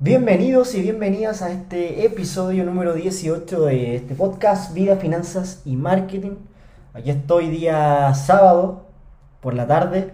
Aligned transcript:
Bienvenidos 0.00 0.76
y 0.76 0.80
bienvenidas 0.80 1.42
a 1.42 1.50
este 1.50 2.06
episodio 2.06 2.64
número 2.64 2.94
18 2.94 3.64
de 3.64 3.96
este 3.96 4.14
podcast 4.14 4.72
Vida, 4.72 4.94
Finanzas 4.94 5.60
y 5.64 5.74
Marketing. 5.74 6.36
Aquí 6.94 7.10
estoy 7.10 7.48
día 7.48 8.14
sábado 8.14 8.86
por 9.40 9.54
la 9.54 9.66
tarde, 9.66 10.12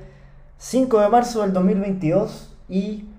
5 0.57 1.00
de 1.00 1.09
marzo 1.11 1.43
del 1.43 1.52
2022 1.52 2.57
y 2.66 3.11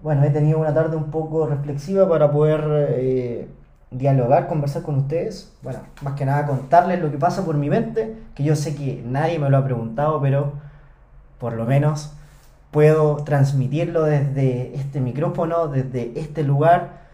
bueno, 0.00 0.22
he 0.22 0.30
tenido 0.30 0.60
una 0.60 0.72
tarde 0.72 0.96
un 0.96 1.10
poco 1.10 1.48
reflexiva 1.48 2.08
para 2.08 2.30
poder 2.30 2.62
eh, 2.96 3.48
dialogar, 3.90 4.46
conversar 4.46 4.82
con 4.82 4.98
ustedes. 4.98 5.52
Bueno, 5.64 5.80
más 6.02 6.14
que 6.14 6.24
nada 6.24 6.46
contarles 6.46 7.00
lo 7.00 7.10
que 7.10 7.18
pasa 7.18 7.44
por 7.44 7.56
mi 7.56 7.70
mente, 7.70 8.14
que 8.36 8.44
yo 8.44 8.54
sé 8.54 8.76
que 8.76 9.02
nadie 9.04 9.40
me 9.40 9.50
lo 9.50 9.56
ha 9.56 9.64
preguntado, 9.64 10.20
pero 10.20 10.52
por 11.40 11.54
lo 11.54 11.64
menos 11.64 12.12
puedo 12.70 13.16
transmitirlo 13.24 14.04
desde 14.04 14.74
este 14.76 15.00
micrófono, 15.00 15.68
desde 15.68 16.18
este 16.18 16.42
lugar. 16.42 17.06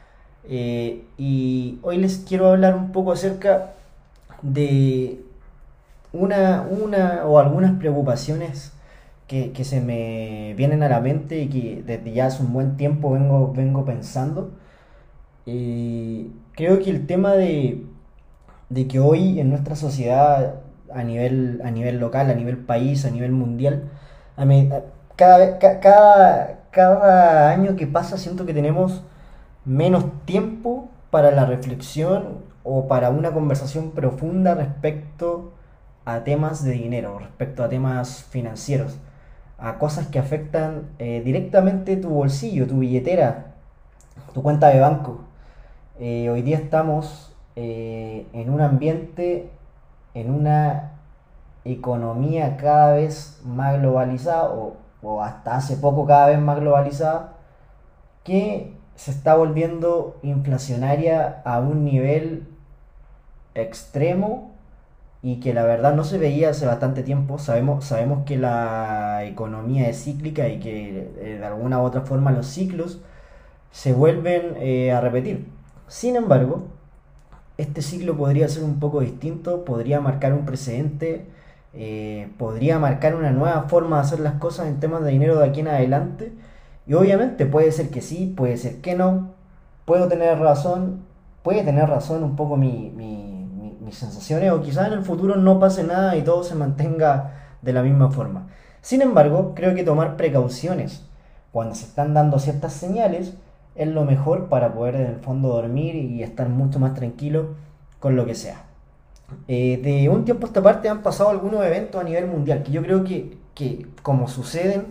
Eh, 0.44 1.04
y 1.16 1.78
hoy 1.82 1.98
les 1.98 2.18
quiero 2.18 2.48
hablar 2.48 2.74
un 2.76 2.92
poco 2.92 3.12
acerca 3.12 3.74
de 4.42 5.20
una, 6.12 6.62
una 6.70 7.24
o 7.26 7.38
algunas 7.38 7.72
preocupaciones 7.78 8.72
que, 9.26 9.52
que, 9.52 9.64
se 9.64 9.80
me 9.80 10.54
vienen 10.56 10.82
a 10.82 10.88
la 10.88 11.00
mente 11.00 11.38
y 11.40 11.48
que 11.48 11.82
desde 11.86 12.12
ya 12.12 12.26
hace 12.26 12.42
un 12.42 12.52
buen 12.52 12.76
tiempo 12.76 13.12
vengo, 13.12 13.52
vengo 13.52 13.84
pensando. 13.84 14.52
Eh, 15.46 16.28
creo 16.52 16.78
que 16.80 16.90
el 16.90 17.06
tema 17.06 17.32
de, 17.34 17.84
de 18.68 18.88
que 18.88 19.00
hoy 19.00 19.40
en 19.40 19.50
nuestra 19.50 19.76
sociedad 19.76 20.56
a 20.92 21.02
nivel, 21.04 21.60
a 21.64 21.70
nivel 21.70 21.98
local, 21.98 22.30
a 22.30 22.34
nivel 22.34 22.58
país, 22.58 23.04
a 23.04 23.10
nivel 23.10 23.32
mundial, 23.32 23.90
a 24.36 24.44
mí, 24.44 24.70
cada, 25.16 25.58
cada, 25.58 26.58
cada 26.70 27.50
año 27.50 27.76
que 27.76 27.86
pasa 27.86 28.18
siento 28.18 28.46
que 28.46 28.54
tenemos 28.54 29.02
menos 29.64 30.04
tiempo 30.24 30.88
para 31.10 31.30
la 31.30 31.44
reflexión 31.46 32.38
o 32.64 32.88
para 32.88 33.10
una 33.10 33.32
conversación 33.32 33.92
profunda 33.92 34.54
respecto 34.54 35.52
a 36.04 36.24
temas 36.24 36.64
de 36.64 36.72
dinero, 36.72 37.18
respecto 37.18 37.62
a 37.62 37.68
temas 37.68 38.24
financieros, 38.24 38.98
a 39.58 39.78
cosas 39.78 40.08
que 40.08 40.18
afectan 40.18 40.88
eh, 40.98 41.22
directamente 41.24 41.96
tu 41.96 42.10
bolsillo, 42.10 42.66
tu 42.66 42.78
billetera, 42.80 43.54
tu 44.32 44.42
cuenta 44.42 44.68
de 44.68 44.80
banco. 44.80 45.20
Eh, 45.98 46.28
hoy 46.30 46.42
día 46.42 46.58
estamos 46.58 47.34
eh, 47.56 48.26
en 48.32 48.50
un 48.50 48.60
ambiente, 48.60 49.50
en 50.14 50.30
una 50.30 50.92
economía 51.64 52.56
cada 52.56 52.94
vez 52.94 53.40
más 53.44 53.78
globalizada 53.78 54.52
o 55.04 55.22
hasta 55.22 55.56
hace 55.56 55.76
poco 55.76 56.06
cada 56.06 56.28
vez 56.28 56.40
más 56.40 56.60
globalizada, 56.60 57.34
que 58.24 58.76
se 58.96 59.10
está 59.10 59.34
volviendo 59.34 60.18
inflacionaria 60.22 61.42
a 61.44 61.60
un 61.60 61.84
nivel 61.84 62.48
extremo 63.54 64.52
y 65.22 65.40
que 65.40 65.54
la 65.54 65.64
verdad 65.64 65.94
no 65.94 66.04
se 66.04 66.18
veía 66.18 66.50
hace 66.50 66.66
bastante 66.66 67.02
tiempo. 67.02 67.38
Sabemos, 67.38 67.84
sabemos 67.86 68.24
que 68.24 68.36
la 68.36 69.24
economía 69.24 69.88
es 69.88 70.04
cíclica 70.04 70.48
y 70.48 70.60
que 70.60 71.12
eh, 71.18 71.38
de 71.38 71.46
alguna 71.46 71.80
u 71.80 71.84
otra 71.84 72.02
forma 72.02 72.30
los 72.30 72.46
ciclos 72.46 73.00
se 73.70 73.92
vuelven 73.92 74.56
eh, 74.58 74.92
a 74.92 75.00
repetir. 75.00 75.48
Sin 75.88 76.16
embargo, 76.16 76.68
este 77.56 77.82
ciclo 77.82 78.16
podría 78.16 78.48
ser 78.48 78.64
un 78.64 78.80
poco 78.80 79.00
distinto, 79.00 79.64
podría 79.64 80.00
marcar 80.00 80.32
un 80.32 80.44
precedente 80.44 81.26
eh, 81.76 82.30
podría 82.38 82.78
marcar 82.78 83.14
una 83.14 83.30
nueva 83.30 83.64
forma 83.64 83.96
de 83.96 84.02
hacer 84.02 84.20
las 84.20 84.34
cosas 84.34 84.68
en 84.68 84.80
temas 84.80 85.02
de 85.04 85.10
dinero 85.10 85.38
de 85.38 85.46
aquí 85.46 85.60
en 85.60 85.68
adelante. 85.68 86.32
Y 86.86 86.94
obviamente 86.94 87.46
puede 87.46 87.72
ser 87.72 87.90
que 87.90 88.00
sí, 88.00 88.32
puede 88.36 88.56
ser 88.56 88.80
que 88.80 88.94
no. 88.94 89.30
Puedo 89.84 90.08
tener 90.08 90.38
razón, 90.38 91.04
puede 91.42 91.62
tener 91.62 91.88
razón 91.88 92.22
un 92.22 92.36
poco 92.36 92.56
mi, 92.56 92.90
mis 93.80 93.94
sensaciones 93.96 94.50
o 94.52 94.62
quizás 94.62 94.88
en 94.88 94.94
el 94.94 95.04
futuro 95.04 95.36
no 95.36 95.58
pase 95.58 95.84
nada 95.84 96.16
y 96.16 96.22
todo 96.22 96.42
se 96.42 96.54
mantenga 96.54 97.32
de 97.62 97.72
la 97.72 97.82
misma 97.82 98.10
forma. 98.10 98.48
Sin 98.80 99.02
embargo, 99.02 99.52
creo 99.54 99.74
que 99.74 99.84
tomar 99.84 100.16
precauciones 100.16 101.04
cuando 101.52 101.74
se 101.74 101.86
están 101.86 102.14
dando 102.14 102.38
ciertas 102.38 102.72
señales 102.72 103.34
es 103.74 103.88
lo 103.88 104.04
mejor 104.04 104.48
para 104.48 104.74
poder 104.74 104.96
en 104.96 105.06
el 105.06 105.16
fondo 105.16 105.48
dormir 105.48 105.94
y 105.94 106.22
estar 106.22 106.48
mucho 106.48 106.78
más 106.78 106.94
tranquilo 106.94 107.54
con 108.00 108.16
lo 108.16 108.26
que 108.26 108.34
sea. 108.34 108.64
Eh, 109.48 109.80
de 109.82 110.08
un 110.08 110.24
tiempo 110.24 110.46
a 110.46 110.48
esta 110.48 110.62
parte 110.62 110.88
han 110.88 111.02
pasado 111.02 111.30
algunos 111.30 111.64
eventos 111.64 112.00
a 112.00 112.04
nivel 112.04 112.26
mundial 112.26 112.62
que 112.62 112.72
yo 112.72 112.82
creo 112.82 113.04
que, 113.04 113.36
que 113.54 113.86
como 114.02 114.28
suceden, 114.28 114.86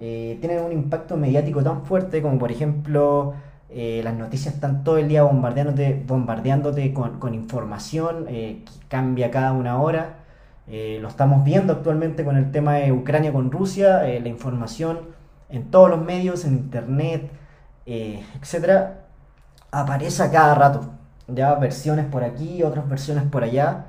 eh, 0.00 0.38
tienen 0.40 0.64
un 0.64 0.72
impacto 0.72 1.16
mediático 1.16 1.62
tan 1.62 1.84
fuerte 1.84 2.22
como 2.22 2.38
por 2.38 2.50
ejemplo 2.50 3.34
eh, 3.70 4.00
las 4.04 4.14
noticias 4.14 4.54
están 4.54 4.84
todo 4.84 4.98
el 4.98 5.08
día 5.08 5.22
bombardeándote, 5.22 6.02
bombardeándote 6.06 6.92
con, 6.94 7.18
con 7.18 7.34
información 7.34 8.26
que 8.26 8.64
cambia 8.88 9.30
cada 9.30 9.52
una 9.52 9.80
hora. 9.80 10.16
lo 10.68 11.08
estamos 11.08 11.44
viendo 11.44 11.72
actualmente 11.74 12.24
con 12.24 12.36
el 12.36 12.50
tema 12.52 12.74
de 12.76 12.92
Ucrania 12.92 13.32
con 13.32 13.50
Rusia, 13.50 14.02
la 14.02 14.28
información 14.28 15.00
en 15.50 15.70
todos 15.70 15.90
los 15.90 16.02
medios, 16.02 16.44
en 16.44 16.54
internet, 16.54 17.30
etcétera, 17.86 19.06
aparece 19.70 20.22
a 20.22 20.30
cada 20.30 20.54
rato 20.54 21.01
ya 21.28 21.54
versiones 21.54 22.06
por 22.06 22.24
aquí, 22.24 22.62
otras 22.62 22.88
versiones 22.88 23.24
por 23.24 23.44
allá. 23.44 23.86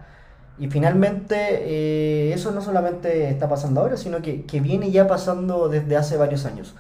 Y 0.60 0.68
finalmente 0.70 1.36
eh, 1.40 2.34
eso 2.34 2.52
no 2.52 2.62
solamente 2.62 3.30
está 3.30 3.50
pasando 3.50 3.82
ahora, 3.82 3.98
sino 3.98 4.22
que, 4.22 4.46
viene 4.62 4.92
ya 4.92 5.08
pasando 5.08 5.70
desde 5.70 5.98
hace 5.98 6.18
varios 6.18 6.46
años. 6.46 6.76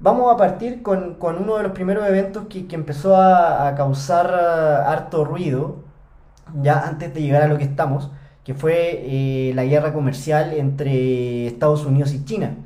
Vamos 0.00 0.32
a 0.32 0.36
partir 0.36 0.82
con, 0.82 1.16
uno 1.20 1.56
de 1.56 1.62
los 1.64 1.72
primeros 1.72 2.06
eventos 2.06 2.46
que, 2.48 2.66
empezó 2.70 3.16
a, 3.16 3.74
causar 3.76 4.26
uh, 4.26 4.90
harto 4.90 5.24
ruido, 5.24 5.76
ya 6.62 6.80
antes 6.86 7.12
de 7.14 7.22
llegar 7.22 7.42
a 7.42 7.48
lo 7.48 7.58
que 7.58 7.64
estamos, 7.64 8.10
que 8.44 8.54
fue 8.54 9.02
eh, 9.04 9.52
la 9.54 9.64
guerra 9.64 9.92
comercial 9.92 10.52
entre 10.54 11.46
Estados 11.46 11.84
Unidos 11.84 12.12
y 12.14 12.24
China, 12.24 12.56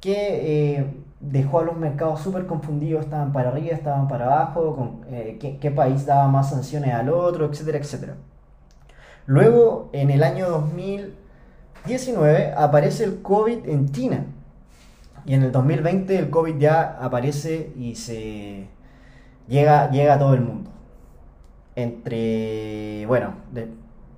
que 0.00 0.78
eh, 0.78 0.86
dejó 1.20 1.60
a 1.60 1.64
los 1.64 1.76
mercados 1.76 2.20
súper 2.20 2.46
confundidos, 2.46 3.04
estaban 3.04 3.32
para 3.32 3.50
arriba, 3.50 3.76
estaban 3.76 4.08
para 4.08 4.24
abajo, 4.24 4.74
con, 4.74 5.02
eh, 5.14 5.58
qué, 5.60 5.70
país 5.70 6.06
daba 6.06 6.26
más 6.28 6.50
sanciones 6.50 6.94
al 6.94 7.10
otro, 7.10 7.46
etcétera, 7.46 7.78
etcétera. 7.78 8.14
Luego, 9.26 9.90
en 9.92 10.10
el 10.10 10.22
año 10.22 10.48
2019, 10.48 12.52
aparece 12.56 13.04
el 13.04 13.20
COVID 13.22 13.68
en 13.68 13.92
China. 13.92 14.24
Y 15.26 15.34
en 15.34 15.42
el 15.42 15.52
2020 15.52 16.18
el 16.18 16.30
COVID 16.30 16.56
ya 16.56 16.98
aparece 17.00 17.72
y 17.76 17.94
se 17.94 18.68
llega, 19.46 19.90
llega 19.90 20.14
a 20.14 20.18
todo 20.18 20.34
el 20.34 20.40
mundo. 20.40 20.70
Entre, 21.76 23.04
bueno, 23.06 23.34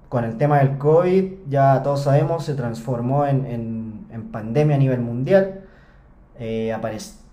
con 0.08 0.24
el 0.24 0.38
tema 0.38 0.60
del 0.60 0.78
COVID, 0.78 1.48
ya 1.48 1.82
todos 1.82 2.04
sabemos, 2.04 2.44
se 2.44 2.54
transformó 2.54 3.26
en, 3.26 4.06
en 4.10 4.30
pandemia 4.30 4.76
a 4.76 4.78
nivel 4.78 5.00
mundial 5.00 5.62
eh, 6.42 6.75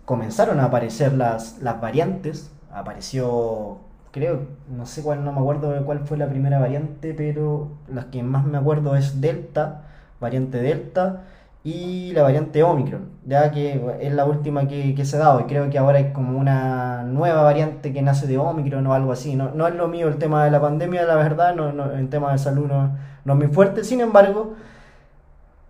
comenzaron 0.06 0.60
a 0.60 0.66
aparecer 0.66 1.14
las, 1.14 1.60
las 1.62 1.82
variantes. 1.82 2.52
Apareció, 2.72 3.80
creo, 4.12 4.42
no 4.70 4.86
sé 4.86 5.02
cuál, 5.02 5.26
no 5.26 5.32
me 5.32 5.40
acuerdo 5.40 5.72
de 5.72 5.82
cuál 5.82 6.02
fue 6.02 6.18
la 6.18 6.28
primera 6.30 6.60
variante, 6.60 7.14
pero 7.16 7.70
las 7.88 8.06
que 8.06 8.22
más 8.22 8.46
me 8.46 8.58
acuerdo 8.58 8.96
es 8.96 9.20
Delta, 9.20 9.84
variante 10.20 10.60
Delta, 10.60 11.24
y 11.64 12.12
la 12.14 12.24
variante 12.24 12.64
Omicron, 12.64 13.10
ya 13.26 13.52
que 13.52 13.82
es 14.00 14.14
la 14.14 14.26
última 14.26 14.68
que, 14.68 14.96
se 15.06 15.16
ha 15.18 15.20
dado. 15.20 15.42
Y 15.42 15.44
creo 15.46 15.70
que 15.70 15.78
ahora 15.80 15.98
hay 15.98 16.14
como 16.14 16.38
una 16.38 17.04
nueva 17.04 17.42
variante 17.42 17.92
que 17.92 18.02
nace 18.02 18.28
de 18.28 18.38
Omicron 18.38 18.86
o 18.88 18.94
algo 18.94 19.12
así. 19.12 19.36
No, 19.36 19.52
no 19.52 19.68
es 19.68 19.76
lo 19.76 19.88
mío 19.88 20.08
el 20.08 20.18
tema 20.18 20.46
de 20.46 20.52
la 20.52 20.62
pandemia, 20.62 21.04
la 21.06 21.16
verdad, 21.16 21.56
no, 21.56 21.74
no, 21.74 21.92
el 21.92 22.10
tema 22.10 22.32
de 22.32 22.38
salud 22.38 22.68
no, 22.68 22.96
no 23.26 23.34
es 23.34 23.40
muy 23.40 23.48
fuerte. 23.48 23.84
Sin 23.84 24.02
embargo, 24.02 24.54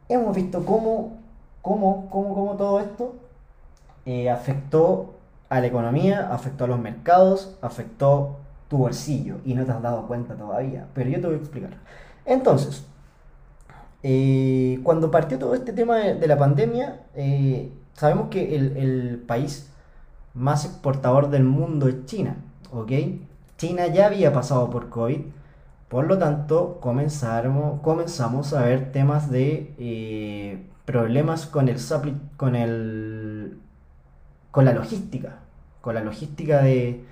hemos 0.10 0.36
visto 0.36 0.66
cómo, 0.66 1.18
cómo, 1.62 2.10
cómo, 2.10 2.36
cómo 2.36 2.56
todo 2.56 2.80
esto 2.82 3.29
eh, 4.06 4.30
afectó 4.30 5.16
a 5.50 5.60
la 5.60 5.68
economía, 5.68 6.30
afectó 6.32 6.66
a 6.66 6.68
los 6.68 6.80
mercados, 6.80 7.58
afectó 7.62 8.38
tu 8.68 8.78
bolsillo 8.78 9.38
y 9.46 9.56
no 9.56 9.66
te 9.66 9.72
has 9.72 9.82
dado 9.82 10.08
cuenta 10.08 10.36
todavía, 10.36 10.88
pero 10.94 11.10
yo 11.10 11.20
te 11.20 11.28
voy 11.28 11.36
a 11.36 11.40
explicar. 11.40 11.72
Entonces, 12.26 12.86
eh, 14.04 14.80
cuando 14.84 15.12
partió 15.12 15.40
todo 15.40 15.56
este 15.56 15.74
tema 15.74 15.98
de, 15.98 16.28
la 16.28 16.38
pandemia, 16.38 17.02
eh, 17.16 17.72
sabemos 17.94 18.30
que 18.30 18.56
el, 18.56 19.24
país 19.28 19.72
más 20.34 20.66
exportador 20.66 21.30
del 21.30 21.44
mundo 21.44 21.88
es 21.88 22.06
China, 22.06 22.38
¿ok? 22.72 22.92
China 23.58 23.88
ya 23.88 24.06
había 24.06 24.32
pasado 24.32 24.70
por 24.70 24.90
COVID, 24.90 25.22
por 25.90 26.06
lo 26.06 26.18
tanto 26.18 26.80
comenzamos, 26.82 28.54
a 28.54 28.64
ver 28.64 28.92
temas 28.92 29.30
de 29.32 30.70
problemas 30.86 31.46
con 31.46 31.70
el, 31.70 31.78
con 32.38 32.56
el 32.56 33.19
con 34.52 34.66
la 34.66 34.74
logística, 34.74 35.40
con 35.82 35.96
la 35.96 36.04
logística 36.04 36.62
de, 36.62 37.04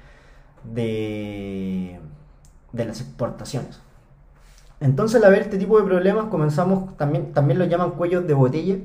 de, 0.63 1.99
las 2.73 3.01
exportaciones. 3.01 3.79
Entonces 4.79 5.23
al 5.23 5.31
ver 5.31 5.41
este 5.41 5.57
tipo 5.57 5.79
de 5.79 5.85
problemas 5.85 6.25
comenzamos, 6.25 6.95
también, 6.97 7.33
también 7.33 7.59
lo 7.59 7.65
llaman 7.65 7.91
cuellos 7.91 8.27
de 8.27 8.33
botella, 8.33 8.77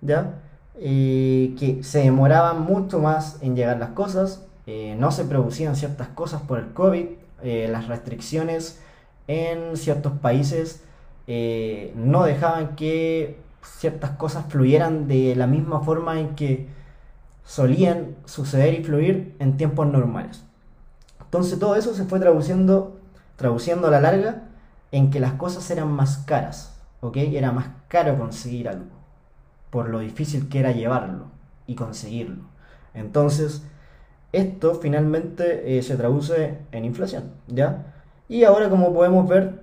¿ya? 0.00 0.34
Eh, 0.78 1.54
que 1.58 1.82
se 1.82 2.00
demoraban 2.00 2.62
mucho 2.62 2.98
más 2.98 3.38
en 3.42 3.56
llegar 3.56 3.78
las 3.78 3.90
cosas, 3.90 4.44
eh, 4.66 4.96
no 4.98 5.10
se 5.10 5.24
producían 5.24 5.76
ciertas 5.76 6.08
cosas 6.08 6.42
por 6.42 6.58
el 6.58 6.72
COVID, 6.72 7.06
eh, 7.42 7.68
las 7.70 7.88
restricciones 7.88 8.80
en 9.28 9.76
ciertos 9.76 10.12
países 10.18 10.82
no 11.96 12.22
dejaban 12.22 12.76
que 12.76 13.40
ciertas 13.62 14.12
cosas 14.12 14.44
fluyeran 14.48 15.08
de 15.08 15.34
la 15.34 15.48
misma 15.48 15.80
forma 15.80 16.20
en 16.20 16.36
que 16.36 16.68
solían 17.46 18.16
suceder 18.24 18.74
y 18.74 18.84
fluir 18.84 19.36
en 19.38 19.56
tiempos 19.56 19.86
normales. 19.86 20.42
Entonces 21.20 21.58
todo 21.58 21.76
eso 21.76 21.94
se 21.94 22.04
fue 22.04 22.20
traduciendo, 22.20 22.98
traduciendo 23.36 23.86
a 23.86 23.90
la 23.90 24.00
larga 24.00 24.42
en 24.92 25.10
que 25.10 25.20
las 25.20 25.34
cosas 25.34 25.70
eran 25.70 25.90
más 25.90 26.18
caras, 26.18 26.76
¿ok? 27.00 27.16
Era 27.16 27.52
más 27.52 27.68
caro 27.88 28.18
conseguir 28.18 28.68
algo, 28.68 28.86
por 29.70 29.88
lo 29.88 30.00
difícil 30.00 30.48
que 30.48 30.58
era 30.58 30.72
llevarlo 30.72 31.26
y 31.66 31.76
conseguirlo. 31.76 32.42
Entonces, 32.94 33.62
esto 34.32 34.74
finalmente 34.74 35.78
eh, 35.78 35.82
se 35.82 35.96
traduce 35.96 36.58
en 36.72 36.84
inflación, 36.84 37.30
¿ya? 37.46 37.94
Y 38.28 38.42
ahora 38.44 38.68
como 38.68 38.92
podemos 38.92 39.28
ver, 39.28 39.62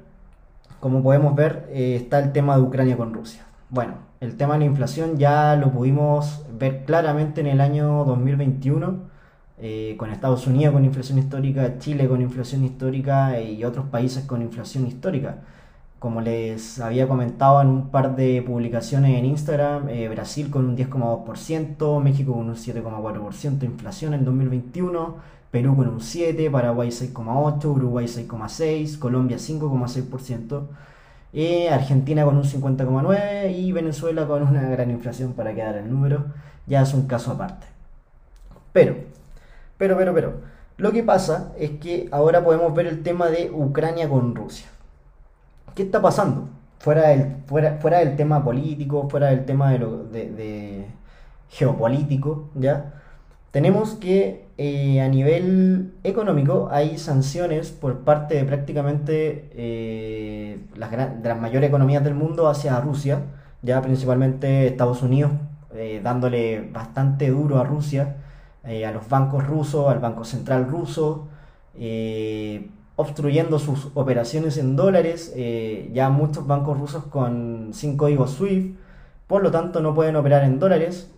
como 0.80 1.04
podemos 1.04 1.36
ver, 1.36 1.68
eh, 1.70 1.98
está 2.02 2.20
el 2.20 2.32
tema 2.32 2.56
de 2.56 2.62
Ucrania 2.62 2.96
con 2.96 3.14
Rusia. 3.14 3.46
Bueno, 3.74 3.96
el 4.20 4.38
tema 4.38 4.54
de 4.54 4.60
la 4.60 4.66
inflación 4.66 5.18
ya 5.18 5.56
lo 5.56 5.72
pudimos 5.72 6.46
ver 6.60 6.86
claramente 6.86 7.42
en 7.42 7.48
el 7.48 7.60
año 7.60 8.06
2021, 8.06 9.00
eh, 9.58 9.96
con 9.98 10.12
Estados 10.12 10.46
Unidos 10.46 10.74
con 10.74 10.86
inflación 10.86 11.18
histórica, 11.18 11.80
Chile 11.80 12.08
con 12.08 12.22
inflación 12.22 12.64
histórica 12.64 13.42
y 13.42 13.64
otros 13.64 13.88
países 13.88 14.25
con 14.25 14.44
inflación 14.44 14.86
histórica. 14.86 15.38
Como 15.98 16.22
les 16.22 16.80
había 16.80 17.08
comentado 17.08 17.64
en 17.64 17.70
un 17.70 17.90
par 17.90 18.16
de 18.16 18.44
publicaciones 18.44 19.18
en 19.18 19.25
Instagram, 19.25 19.90
eh, 19.90 20.08
Brasil 20.08 20.52
con 20.52 20.66
un 20.66 20.78
10,2%, 20.78 22.00
México 22.00 22.34
con 22.34 22.50
un 22.50 22.56
7,4% 22.56 23.58
de 23.58 23.66
inflación 23.66 24.14
en 24.14 24.24
2021, 24.24 25.16
Perú 25.50 25.75
con 25.75 25.88
un 25.88 26.00
7%, 26.00 26.52
Paraguay 26.52 26.90
6,8%, 26.92 27.66
Uruguay 27.72 28.06
6,6%, 28.06 29.00
Colombia 29.00 29.38
5,6%, 29.38 30.68
eh, 31.34 31.70
Argentina 31.70 32.24
con 32.26 32.38
un 32.38 32.44
50,9% 32.44 33.56
y 33.56 33.72
Venezuela 33.72 34.28
con 34.28 34.44
una 34.44 34.70
gran 34.70 34.92
inflación 34.92 35.34
para 35.34 35.54
quedar 35.54 35.76
el 35.76 35.90
número. 35.90 36.26
Ya 36.68 36.82
es 36.82 36.94
un 36.94 37.08
caso 37.08 37.32
aparte. 37.32 37.68
Pero, 38.72 38.96
pero, 39.78 39.98
pero, 39.98 40.14
pero, 40.14 40.34
lo 40.78 40.92
que 40.92 41.04
pasa 41.04 41.52
es 41.58 41.72
que 41.72 42.08
ahora 42.12 42.44
podemos 42.44 42.74
ver 42.74 42.88
el 42.88 43.04
tema 43.04 43.28
de 43.28 43.52
Ucrania 43.52 44.10
con 44.10 44.36
Rusia. 44.36 44.68
¿qué 45.76 45.84
está 45.84 46.02
pasando? 46.02 46.50
Fuera 46.80 47.10
del, 47.10 47.38
fuera, 47.48 47.78
fuera 47.80 48.00
del 48.00 48.16
tema 48.16 48.44
político, 48.44 49.10
fuera 49.10 49.28
del 49.28 49.46
tema 49.46 49.72
de, 49.72 50.86
geopolítico, 51.50 52.50
¿ya? 52.56 52.94
Tenemos 53.54 53.92
que 53.92 54.48
eh, 54.58 55.00
a 55.00 55.08
nivel 55.10 55.94
económico 56.04 56.70
hay 56.72 56.98
sanciones 56.98 57.70
por 57.70 58.00
parte 58.00 58.34
de 58.34 58.46
prácticamente 58.46 59.48
eh, 59.54 60.58
las, 60.76 60.90
de 60.90 61.30
las 61.30 61.40
mayores 61.40 61.70
economías 61.70 62.04
del 62.04 62.16
mundo 62.16 62.48
hacia 62.48 62.82
Rusia, 62.82 63.22
ya 63.62 63.80
principalmente 63.84 64.66
Estados 64.66 65.04
Unidos, 65.04 65.34
eh, 65.76 66.02
dándole 66.04 66.68
bastante 66.72 67.30
duro 67.30 67.60
a 67.60 67.64
Rusia, 67.64 68.16
a 68.64 68.92
los 68.92 69.08
bancos 69.08 69.46
rusos, 69.46 69.88
al 69.88 70.00
Banco 70.00 70.24
Central 70.24 70.68
ruso, 70.68 71.28
obstruyendo 72.96 73.60
sus 73.60 73.92
operaciones 73.94 74.58
en 74.58 74.76
dólares, 74.76 75.32
ya 75.94 76.10
muchos 76.10 76.48
bancos 76.48 76.80
rusos 76.80 77.04
con 77.04 77.70
sin 77.74 77.98
código 77.98 78.26
SWIFT, 78.26 78.78
por 79.28 79.44
lo 79.44 79.52
tanto 79.52 79.80
no 79.82 79.94
pueden 79.94 80.16
operar 80.16 80.44
en 80.44 80.60
dólares. 80.60 81.12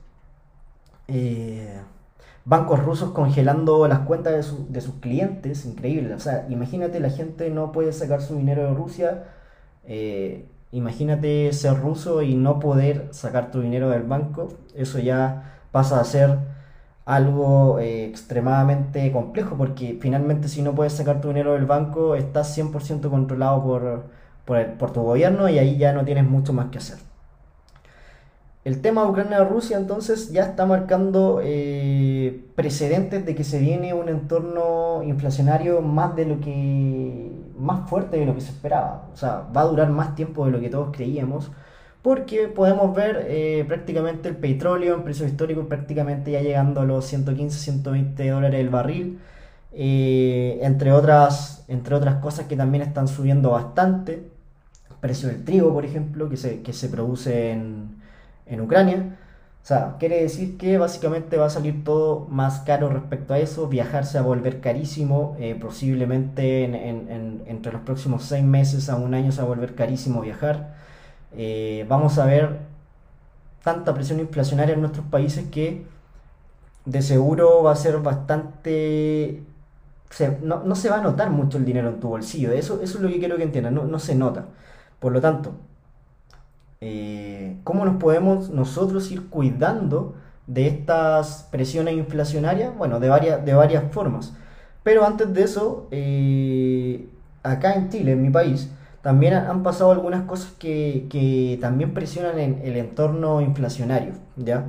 Bancos 2.46 2.84
rusos 2.84 3.12
congelando 3.12 3.88
las 3.88 4.00
cuentas 4.00 4.56
de, 4.70 4.82
sus 4.82 4.96
clientes, 4.96 5.66
increíble. 5.66 6.14
O 6.14 6.20
sea, 6.20 6.46
imagínate, 6.50 7.00
la 7.00 7.10
gente 7.10 7.50
no 7.50 7.72
puede 7.72 7.92
sacar 7.94 8.22
su 8.22 8.36
dinero 8.36 8.64
de 8.64 8.74
Rusia. 8.74 9.24
Eh, 9.86 10.46
imagínate 10.72 11.52
ser 11.54 11.80
ruso 11.80 12.22
y 12.22 12.36
no 12.36 12.60
poder 12.60 13.10
sacar 13.12 13.52
tu 13.52 13.62
dinero 13.62 13.90
del 13.90 14.04
banco. 14.04 14.50
Eso 14.76 15.00
ya 15.00 15.60
pasa 15.72 16.00
a 16.00 16.04
ser 16.06 16.38
algo 17.06 17.80
eh, 17.80 18.06
extremadamente 18.06 19.12
complejo 19.12 19.56
porque 19.58 19.98
finalmente 20.02 20.48
si 20.48 20.62
no 20.62 20.74
puedes 20.74 20.94
sacar 20.94 21.22
tu 21.22 21.28
dinero 21.30 21.54
del 21.54 21.66
banco 21.66 22.16
estás 22.16 22.58
100% 22.58 23.10
controlado 23.10 23.64
por, 23.64 24.06
por, 24.78 24.92
tu 24.92 25.04
gobierno 25.04 25.48
y 25.50 25.60
ahí 25.60 25.78
ya 25.78 25.94
no 25.94 26.04
tienes 26.04 26.26
mucho 26.26 26.54
más 26.54 26.68
que 26.72 26.80
hacer. 26.80 26.98
El 28.66 28.82
tema 28.82 29.08
Ucrania-Rusia 29.08 29.78
entonces 29.78 30.32
ya 30.32 30.44
está 30.44 30.66
marcando 30.66 31.40
eh, 31.44 32.46
precedentes 32.56 33.24
de 33.24 33.36
que 33.36 33.44
se 33.44 33.60
viene 33.60 33.94
un 33.94 34.10
entorno 34.10 35.04
inflacionario 35.04 35.82
más 35.82 36.16
de 36.16 36.26
lo 36.26 36.42
que 36.42 37.32
más 37.58 37.88
fuerte 37.88 38.18
de 38.18 38.26
lo 38.26 38.34
que 38.34 38.42
se 38.42 38.52
esperaba. 38.52 39.08
O 39.14 39.18
sea, 39.18 39.48
va 39.56 39.62
a 39.62 39.66
durar 39.66 39.92
más 39.92 40.16
tiempo 40.16 40.46
de 40.46 40.52
lo 40.52 40.60
que 40.60 40.70
todos 40.70 40.90
creíamos 40.92 41.52
porque 42.02 42.48
podemos 42.48 42.96
ver 42.96 43.26
eh, 43.30 43.66
prácticamente 43.68 44.30
el 44.30 44.36
petróleo 44.38 44.96
en 44.96 45.04
precios 45.04 45.30
históricos 45.30 45.68
prácticamente 45.68 46.32
ya 46.32 46.42
llegando 46.42 46.82
a 46.82 46.86
los 46.86 47.06
115, 47.06 47.58
120 47.60 48.30
dólares 48.30 48.60
el 48.62 48.70
barril, 48.70 49.20
eh, 49.74 50.60
entre, 50.62 50.92
otras, 50.92 51.66
entre 51.68 51.96
otras 51.96 52.16
cosas 52.18 52.48
que 52.48 52.56
también 52.56 52.84
están 52.84 53.08
subiendo 53.08 53.52
bastante, 53.52 54.24
precio 55.02 55.30
del 55.30 55.44
trigo, 55.44 55.74
por 55.74 55.86
ejemplo, 55.86 56.30
que 56.30 56.38
se, 56.38 56.62
que 56.62 56.74
se 56.74 56.90
produce 56.90 57.52
en, 57.52 58.05
en 58.46 58.62
Ucrania. 58.62 59.18
O 59.64 59.68
sea, 59.68 59.96
quiere 60.00 60.22
decir 60.22 60.58
que 60.58 60.78
básicamente 60.78 61.38
va 61.38 61.48
a 61.48 61.50
salir 61.50 61.84
todo 61.84 62.28
más 62.30 62.60
caro 62.60 62.90
respecto 62.90 63.34
a 63.34 63.40
eso, 63.40 63.68
viajar 63.68 64.06
se 64.06 64.20
va 64.20 64.26
a 64.26 64.28
volver 64.28 64.62
carísimo, 64.62 65.36
eh, 65.40 65.58
posiblemente 65.60 66.66
entre 66.66 67.72
los 67.72 67.82
próximos 67.82 68.24
seis 68.24 68.44
meses 68.44 68.90
a 68.90 68.96
un 68.96 69.16
año 69.16 69.32
se 69.32 69.40
va 69.40 69.46
a 69.46 69.50
volver 69.50 69.74
carísimo 69.76 70.22
viajar. 70.22 70.76
Eh, 71.36 71.86
vamos 71.90 72.18
a 72.20 72.26
ver 72.26 72.60
tanta 73.64 73.94
presión 73.94 74.20
inflacionaria 74.20 74.76
en 74.76 74.82
nuestros 74.82 75.06
países 75.08 75.46
que 75.50 75.86
de 76.86 77.02
seguro 77.02 77.64
va 77.64 77.72
a 77.72 77.76
ser 77.76 77.98
bastante... 78.00 79.44
no, 80.44 80.76
se 80.76 80.90
va 80.90 80.98
a 80.98 81.02
notar 81.02 81.30
mucho 81.32 81.58
el 81.58 81.66
dinero 81.66 81.90
en 81.90 82.00
tu 82.00 82.10
bolsillo. 82.10 82.52
Eso, 82.52 82.82
es 82.82 82.96
lo 82.96 83.10
que 83.10 83.20
quiero 83.20 83.38
que 83.38 83.44
entiendan, 83.44 83.76
no, 83.76 84.00
se 84.00 84.16
nota. 84.16 84.46
Por 85.00 85.12
lo 85.14 85.22
tanto, 85.22 85.54
eh, 86.88 87.58
¿cómo 87.64 87.84
nos 87.84 87.96
podemos 87.96 88.52
nosotros 88.52 89.10
ir 89.12 89.28
cuidando 89.32 90.14
de 90.46 90.68
estas 90.68 91.48
presiones 91.50 91.96
inflacionarias? 91.96 92.78
Bueno, 92.78 93.00
de 93.00 93.10
varias, 93.10 93.44
de 93.44 93.56
varias 93.56 93.92
formas. 93.92 94.34
Pero 94.84 95.04
antes 95.04 95.34
de 95.34 95.42
eso, 95.42 95.88
eh, 95.90 97.10
acá 97.42 97.74
en 97.74 97.90
Chile, 97.90 98.12
en 98.12 98.22
mi 98.22 98.30
país, 98.30 98.70
también 99.02 99.34
han 99.34 99.64
pasado 99.64 99.92
algunas 99.92 100.26
cosas 100.26 100.52
que, 100.60 101.58
también 101.60 101.96
presionan 101.96 102.38
el 102.38 102.78
entorno 102.78 103.42
inflacionario. 103.42 104.14
¿ya? 104.36 104.66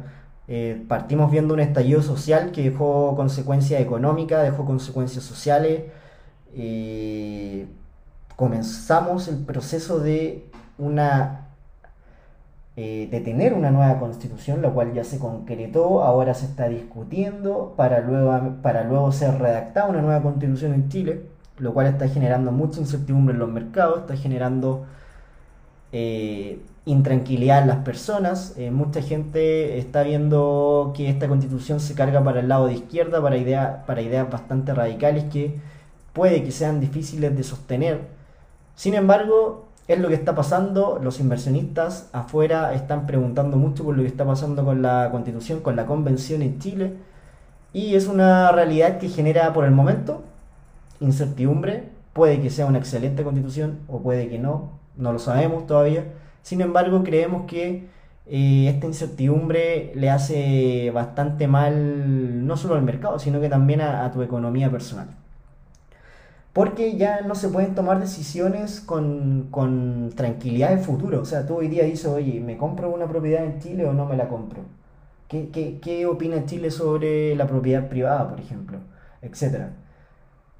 Eh, 0.48 0.82
partimos 0.88 1.30
viendo 1.30 1.52
un 1.52 1.60
estallido 1.60 2.00
social 2.00 2.50
que 2.50 2.70
dejó 2.70 3.14
consecuencias 3.14 3.78
económicas, 3.78 4.42
dejó 4.42 4.64
consecuencias 4.64 5.22
sociales. 5.22 5.82
Comenzamos 8.36 9.28
el 9.28 9.36
proceso 9.44 9.98
de 9.98 10.46
una 10.78 11.45
eh, 12.76 13.08
de 13.10 13.20
tener 13.20 13.54
una 13.54 13.70
nueva 13.70 13.98
constitución, 13.98 14.62
la 14.62 14.70
cual 14.70 14.92
ya 14.92 15.04
se 15.04 15.18
concretó, 15.18 16.02
ahora 16.02 16.34
se 16.34 16.46
está 16.46 16.68
discutiendo 16.68 17.74
para 17.76 18.00
luego, 18.00 18.56
para 18.62 18.84
luego 18.84 19.12
ser 19.12 19.38
redactada 19.38 19.88
una 19.88 20.02
nueva 20.02 20.22
constitución 20.22 20.74
en 20.74 20.88
Chile 20.88 21.36
lo 21.58 21.72
cual 21.72 21.86
está 21.86 22.08
generando 22.08 22.52
mucha 22.52 22.80
incertidumbre 22.80 23.34
en 23.34 23.40
los 23.40 23.48
mercados, 23.48 24.00
está 24.00 24.16
generando 24.16 24.86
eh, 25.92 26.60
intranquilidad 26.84 27.62
en 27.62 27.68
las 27.68 27.78
personas. 27.78 28.54
Eh, 28.58 28.70
mucha 28.70 29.00
gente 29.02 29.78
está 29.78 30.02
viendo 30.02 30.92
que 30.94 31.08
esta 31.08 31.28
constitución 31.28 31.80
se 31.80 31.94
carga 31.94 32.22
para 32.22 32.40
el 32.40 32.48
lado 32.48 32.66
de 32.66 32.74
izquierda, 32.74 33.22
para, 33.22 33.36
idea, 33.38 33.84
para 33.86 34.02
ideas 34.02 34.30
bastante 34.30 34.74
radicales 34.74 35.24
que 35.24 35.58
puede 36.12 36.44
que 36.44 36.50
sean 36.50 36.80
difíciles 36.80 37.36
de 37.36 37.42
sostener. 37.42 38.00
Sin 38.74 38.94
embargo, 38.94 39.65
es 39.88 39.98
lo 39.98 40.08
que 40.08 40.14
está 40.14 40.34
pasando. 40.34 40.98
Los 41.02 41.20
inversionistas 41.20 42.08
afuera 42.12 42.74
están 42.74 43.06
preguntando 43.06 43.56
mucho 43.56 43.84
por 43.84 43.96
lo 43.96 44.02
que 44.02 44.08
está 44.08 44.24
pasando 44.24 44.64
con 44.64 44.82
la 44.82 45.10
constitución, 45.10 45.60
con 45.60 45.76
la 45.76 45.86
convención 45.86 46.42
en 46.42 46.58
Chile. 46.58 46.94
Y 47.72 47.94
es 47.94 48.06
una 48.06 48.52
realidad 48.52 48.98
que 48.98 49.08
genera 49.08 49.52
por 49.52 49.64
el 49.64 49.70
momento 49.70 50.22
incertidumbre, 51.00 51.90
puede 52.12 52.40
que 52.40 52.50
sea 52.50 52.66
una 52.66 52.78
excelente 52.78 53.22
constitución 53.22 53.80
o 53.88 54.00
puede 54.00 54.28
que 54.28 54.38
no, 54.38 54.70
no 54.96 55.12
lo 55.12 55.18
sabemos 55.18 55.66
todavía. 55.66 56.04
Sin 56.42 56.60
embargo, 56.60 57.02
creemos 57.04 57.44
que 57.46 57.88
eh, 58.26 58.68
esta 58.68 58.86
incertidumbre 58.86 59.92
le 59.94 60.10
hace 60.10 60.90
bastante 60.92 61.46
mal 61.46 62.46
no 62.46 62.56
solo 62.56 62.74
al 62.74 62.82
mercado, 62.82 63.18
sino 63.18 63.40
que 63.40 63.48
también 63.48 63.80
a, 63.80 64.10
tu 64.12 64.22
economía 64.22 64.70
personal. 64.70 65.08
Porque 66.56 66.96
ya 66.96 67.20
no 67.22 67.34
se 67.34 67.48
pueden 67.50 67.74
tomar 67.74 68.00
decisiones 68.00 68.80
con, 68.80 69.48
con, 69.50 70.12
tranquilidad 70.16 70.70
de 70.70 70.78
futuro. 70.78 71.20
O 71.20 71.24
sea, 71.26 71.46
tú 71.46 71.56
hoy 71.56 71.68
día 71.68 71.84
dices, 71.84 72.06
oye, 72.06 72.40
¿me 72.40 72.56
compro 72.56 72.90
una 72.90 73.06
propiedad 73.06 73.44
en 73.44 73.60
Chile 73.60 73.86
o 73.86 73.92
no 73.92 74.06
me 74.06 74.16
la 74.16 74.28
compro? 74.28 74.62
¿Qué, 75.28 75.50
qué, 75.50 75.78
qué 75.80 76.06
opina 76.06 76.46
Chile 76.46 76.70
sobre 76.70 77.36
la 77.36 77.46
propiedad 77.46 77.88
privada, 77.88 78.28
por 78.30 78.40
ejemplo? 78.40 78.78
etc. 79.22 79.70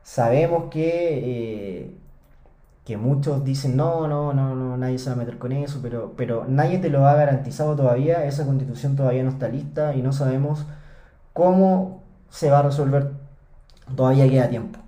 Sabemos 0.02 0.70
que, 0.70 1.80
eh, 1.84 1.90
que 2.84 2.96
muchos 2.96 3.44
dicen, 3.44 3.76
no, 3.76 4.06
no, 4.08 4.32
no, 4.32 4.54
no, 4.54 4.76
nadie 4.76 4.98
se 4.98 5.10
va 5.10 5.16
a 5.16 5.18
meter 5.18 5.38
con 5.38 5.52
eso, 5.52 5.80
pero, 5.82 6.14
pero 6.16 6.44
nadie 6.48 6.78
te 6.78 6.90
lo 6.90 7.06
ha 7.06 7.14
garantizado 7.14 7.74
todavía, 7.76 8.24
esa 8.26 8.46
constitución 8.46 8.96
todavía 8.96 9.24
no 9.24 9.30
está 9.30 9.48
lista 9.48 9.94
y 9.94 10.02
no 10.02 10.12
sabemos 10.12 10.66
cómo 11.32 12.02
se 12.30 12.50
va 12.50 12.60
a 12.60 12.62
resolver, 12.62 13.12
todavía 13.96 14.28
queda 14.28 14.48
tiempo. 14.48 14.78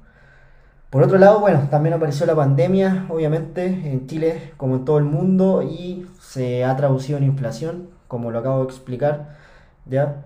Por 0.90 1.02
otro 1.02 1.18
lado, 1.18 1.40
bueno, 1.40 1.68
también 1.70 1.94
apareció 1.94 2.24
la 2.24 2.34
pandemia, 2.34 3.06
obviamente, 3.10 3.66
en 3.66 4.06
Chile 4.06 4.52
como 4.56 4.76
en 4.76 4.84
todo 4.86 4.96
el 4.98 5.04
mundo 5.04 5.62
y 5.62 6.06
se 6.18 6.64
ha 6.64 6.74
traducido 6.76 7.18
en 7.18 7.24
inflación, 7.24 7.90
como 8.08 8.30
lo 8.30 8.38
acabo 8.38 8.60
de 8.60 8.64
explicar, 8.64 9.36
¿ya? 9.84 10.24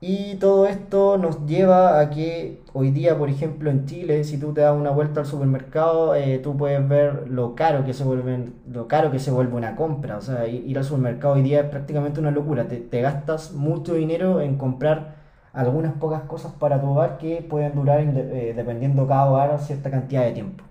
Y 0.00 0.36
todo 0.36 0.66
esto 0.66 1.18
nos 1.18 1.46
lleva 1.46 2.00
a 2.00 2.10
que 2.10 2.62
hoy 2.72 2.90
día, 2.90 3.18
por 3.18 3.30
ejemplo, 3.30 3.70
en 3.70 3.86
Chile, 3.86 4.24
si 4.24 4.38
tú 4.38 4.52
te 4.54 4.62
das 4.62 4.76
una 4.76 4.90
vuelta 4.90 5.20
al 5.20 5.26
supermercado, 5.26 6.14
eh, 6.14 6.40
tú 6.42 6.56
puedes 6.56 6.86
ver 6.88 7.28
lo 7.28 7.54
caro 7.54 7.84
que 7.84 7.94
se 7.94 8.04
vuelve, 8.04 8.46
lo 8.68 8.88
caro 8.88 9.12
que 9.12 9.20
se 9.20 9.30
vuelve 9.30 9.54
una 9.56 9.76
compra. 9.76 10.16
O 10.16 10.20
sea, 10.22 10.46
ir 10.48 10.76
al 10.78 10.84
supermercado 10.84 11.34
hoy 11.34 11.42
día 11.42 11.60
es 11.60 11.66
prácticamente 11.70 12.18
una 12.20 12.32
locura. 12.32 12.66
Te, 12.66 12.78
te 12.78 13.00
gastas 13.00 13.52
mucho 13.52 13.94
dinero 13.94 14.40
en 14.40 14.56
comprar 14.58 15.21
algunas 15.52 15.94
pocas 15.94 16.22
cosas 16.22 16.52
para 16.52 16.80
tu 16.80 16.88
hogar 16.90 17.18
que 17.18 17.42
pueden 17.42 17.74
durar 17.74 18.00
eh, 18.00 18.52
dependiendo 18.56 19.06
cada 19.06 19.30
hogar 19.30 19.58
cierta 19.60 19.90
cantidad 19.90 20.24
de 20.24 20.32
tiempo. 20.32 20.64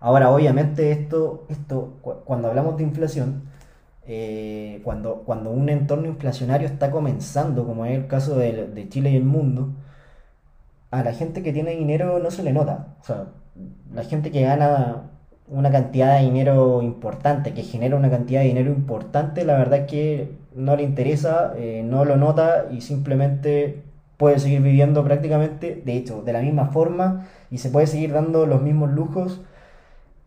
Ahora, 0.00 0.30
obviamente, 0.30 0.92
esto, 0.92 1.46
esto 1.48 1.94
cuando 2.24 2.48
hablamos 2.48 2.76
de 2.76 2.84
inflación, 2.84 3.42
eh, 4.06 4.80
cuando, 4.84 5.22
cuando 5.24 5.50
un 5.50 5.68
entorno 5.68 6.06
inflacionario 6.06 6.68
está 6.68 6.90
comenzando, 6.90 7.66
como 7.66 7.86
es 7.86 7.96
el 7.98 8.06
caso 8.06 8.36
de, 8.36 8.86
Chile 8.88 9.10
y 9.10 9.16
el 9.16 9.24
mundo, 9.24 9.70
a 10.90 11.02
la 11.02 11.12
gente 11.12 11.42
que 11.42 11.52
tiene 11.52 11.72
dinero 11.72 12.18
no 12.20 12.30
se 12.30 12.42
le 12.42 12.52
nota. 12.52 12.96
O 13.00 13.04
sea, 13.04 13.26
la 13.92 14.04
gente 14.04 14.30
que 14.30 14.42
gana 14.42 15.10
una 15.48 15.70
cantidad 15.70 16.18
de 16.18 16.24
dinero 16.24 16.82
importante, 16.82 17.54
que 17.54 17.62
genera 17.62 17.96
una 17.96 18.10
cantidad 18.10 18.40
de 18.40 18.48
dinero 18.48 18.70
importante, 18.70 19.44
la 19.44 19.56
verdad 19.56 19.80
es 19.80 19.86
que 19.86 20.32
no 20.56 20.76
le 20.76 20.82
interesa, 20.82 21.52
eh, 21.56 21.82
no 21.84 22.04
lo 22.04 22.16
nota 22.16 22.66
y 22.72 22.80
simplemente 22.80 23.82
puede 24.16 24.38
seguir 24.38 24.62
viviendo 24.62 25.04
prácticamente, 25.04 25.82
de 25.84 25.96
hecho, 25.96 26.22
de 26.22 26.32
la 26.32 26.40
misma 26.40 26.66
forma 26.68 27.26
y 27.50 27.58
se 27.58 27.70
puede 27.70 27.86
seguir 27.86 28.12
dando 28.12 28.46
los 28.46 28.62
mismos 28.62 28.90
lujos. 28.90 29.42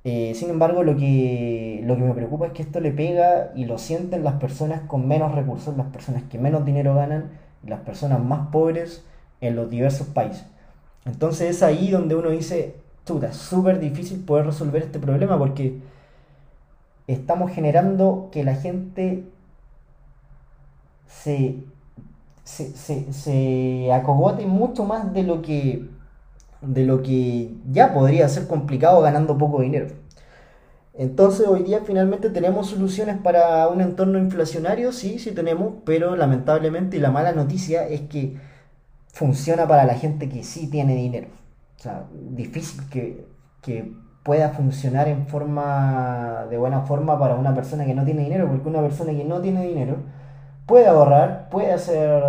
Eh, 0.04 0.34
sin 0.36 0.50
embargo, 0.50 0.84
lo 0.84 0.96
que, 0.96 1.82
lo 1.86 1.98
que 1.98 2.04
me 2.04 2.14
preocupa 2.14 2.48
es 2.48 2.54
que 2.54 2.62
esto 2.62 2.80
le 2.80 2.92
pega 2.92 3.52
y 3.56 3.66
lo 3.66 3.78
sienten 3.78 4.24
las 4.24 4.36
personas 4.36 4.82
con 4.82 5.08
menos 5.08 5.34
recursos, 5.36 5.76
las 5.76 5.88
personas 5.88 6.24
que 6.24 6.38
menos 6.38 6.66
dinero 6.66 6.96
ganan 6.96 7.32
las 7.66 7.82
personas 7.82 8.24
más 8.24 8.48
pobres 8.48 9.04
en 9.42 9.56
los 9.56 9.70
diversos 9.70 10.08
países. 10.08 10.46
Entonces 11.06 11.50
es 11.50 11.64
ahí 11.64 11.90
donde 11.90 12.16
uno 12.16 12.30
dice, 12.30 12.76
chuta, 13.06 13.34
súper 13.34 13.80
difícil 13.80 14.20
poder 14.24 14.46
resolver 14.46 14.84
este 14.84 15.00
problema 15.00 15.38
porque 15.38 15.78
estamos 17.08 17.52
generando 17.52 18.30
que 18.32 18.44
la 18.44 18.56
gente 18.56 19.24
se, 21.10 21.64
se, 22.44 23.92
acogote 23.92 24.46
mucho 24.46 24.86
más 24.86 25.12
de 25.14 25.24
lo 25.24 25.42
que 25.42 25.90
de 26.62 26.86
lo 26.86 27.02
que 27.02 27.54
ya 27.72 27.94
podría 27.94 28.28
ser 28.28 28.48
complicado 28.48 29.02
ganando 29.02 29.38
poco 29.38 29.62
dinero. 29.62 29.88
Entonces 30.94 31.48
hoy 31.48 31.64
día 31.64 31.82
finalmente 31.86 32.30
tenemos 32.30 32.68
soluciones 32.68 33.18
para 33.18 33.70
un 33.70 33.80
entorno 33.80 34.20
inflacionario, 34.20 34.92
sí, 34.92 35.20
sí 35.20 35.32
tenemos, 35.32 35.76
pero 35.86 36.18
lamentablemente 36.18 37.00
la 37.00 37.12
mala 37.12 37.32
noticia 37.32 37.88
es 37.88 38.02
que 38.02 38.38
funciona 39.14 39.68
para 39.68 39.86
la 39.86 39.96
gente 39.96 40.28
que 40.28 40.44
sí 40.44 40.70
tiene 40.70 40.96
dinero. 40.96 41.28
O 41.78 41.82
sea, 41.82 42.08
difícil 42.12 42.82
que, 42.90 43.26
que 43.62 43.94
pueda 44.24 44.50
funcionar 44.50 45.08
en 45.08 45.28
forma 45.28 46.46
de 46.50 46.58
buena 46.58 46.82
forma 46.82 47.18
para 47.18 47.36
una 47.36 47.56
persona 47.56 47.86
que 47.86 47.96
no 47.96 48.04
tiene 48.04 48.24
dinero, 48.24 48.50
porque 48.50 48.68
una 48.68 48.82
persona 48.82 49.14
que 49.14 49.24
no 49.24 49.40
tiene 49.40 49.66
dinero 49.66 49.98
puede 50.70 50.86
ahorrar, 50.86 51.50
puede 51.50 51.74
hacer 51.74 52.22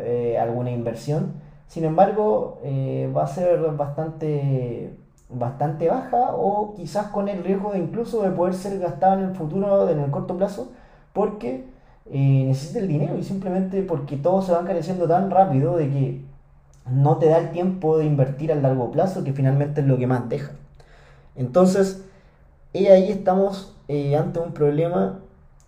eh, 0.00 0.38
alguna 0.40 0.70
inversión, 0.70 1.34
sin 1.66 1.84
embargo 1.84 2.58
eh, 2.64 3.12
va 3.14 3.24
a 3.24 3.26
ser 3.26 3.60
bastante, 3.72 4.96
bastante 5.28 5.88
baja 5.88 6.30
o 6.34 6.72
quizás 6.76 7.08
con 7.08 7.28
el 7.28 7.44
riesgo 7.44 7.72
de 7.72 7.80
incluso 7.80 8.22
de 8.22 8.30
poder 8.30 8.54
ser 8.54 8.78
gastada 8.78 9.20
en 9.20 9.28
el 9.28 9.36
futuro, 9.36 9.86
en 9.90 10.00
el 10.00 10.10
corto 10.10 10.34
plazo, 10.34 10.72
porque 11.12 11.66
eh, 12.10 12.44
necesita 12.46 12.78
el 12.78 12.88
dinero 12.88 13.18
y 13.18 13.22
simplemente 13.22 13.82
porque 13.82 14.16
todo 14.16 14.40
se 14.40 14.52
va 14.52 14.60
encareciendo 14.60 15.06
tan 15.06 15.30
rápido 15.30 15.76
de 15.76 15.90
que 15.90 16.24
no 16.90 17.18
te 17.18 17.28
da 17.28 17.36
el 17.36 17.50
tiempo 17.50 17.98
de 17.98 18.06
invertir 18.06 18.50
a 18.50 18.54
largo 18.54 18.90
plazo, 18.92 19.24
que 19.24 19.34
finalmente 19.34 19.82
es 19.82 19.86
lo 19.86 19.98
que 19.98 20.06
más 20.06 20.26
deja. 20.30 20.52
Entonces, 21.36 22.02
ahí 22.72 23.10
estamos 23.10 23.76
ante 23.88 24.38
un 24.38 24.52
problema 24.52 25.20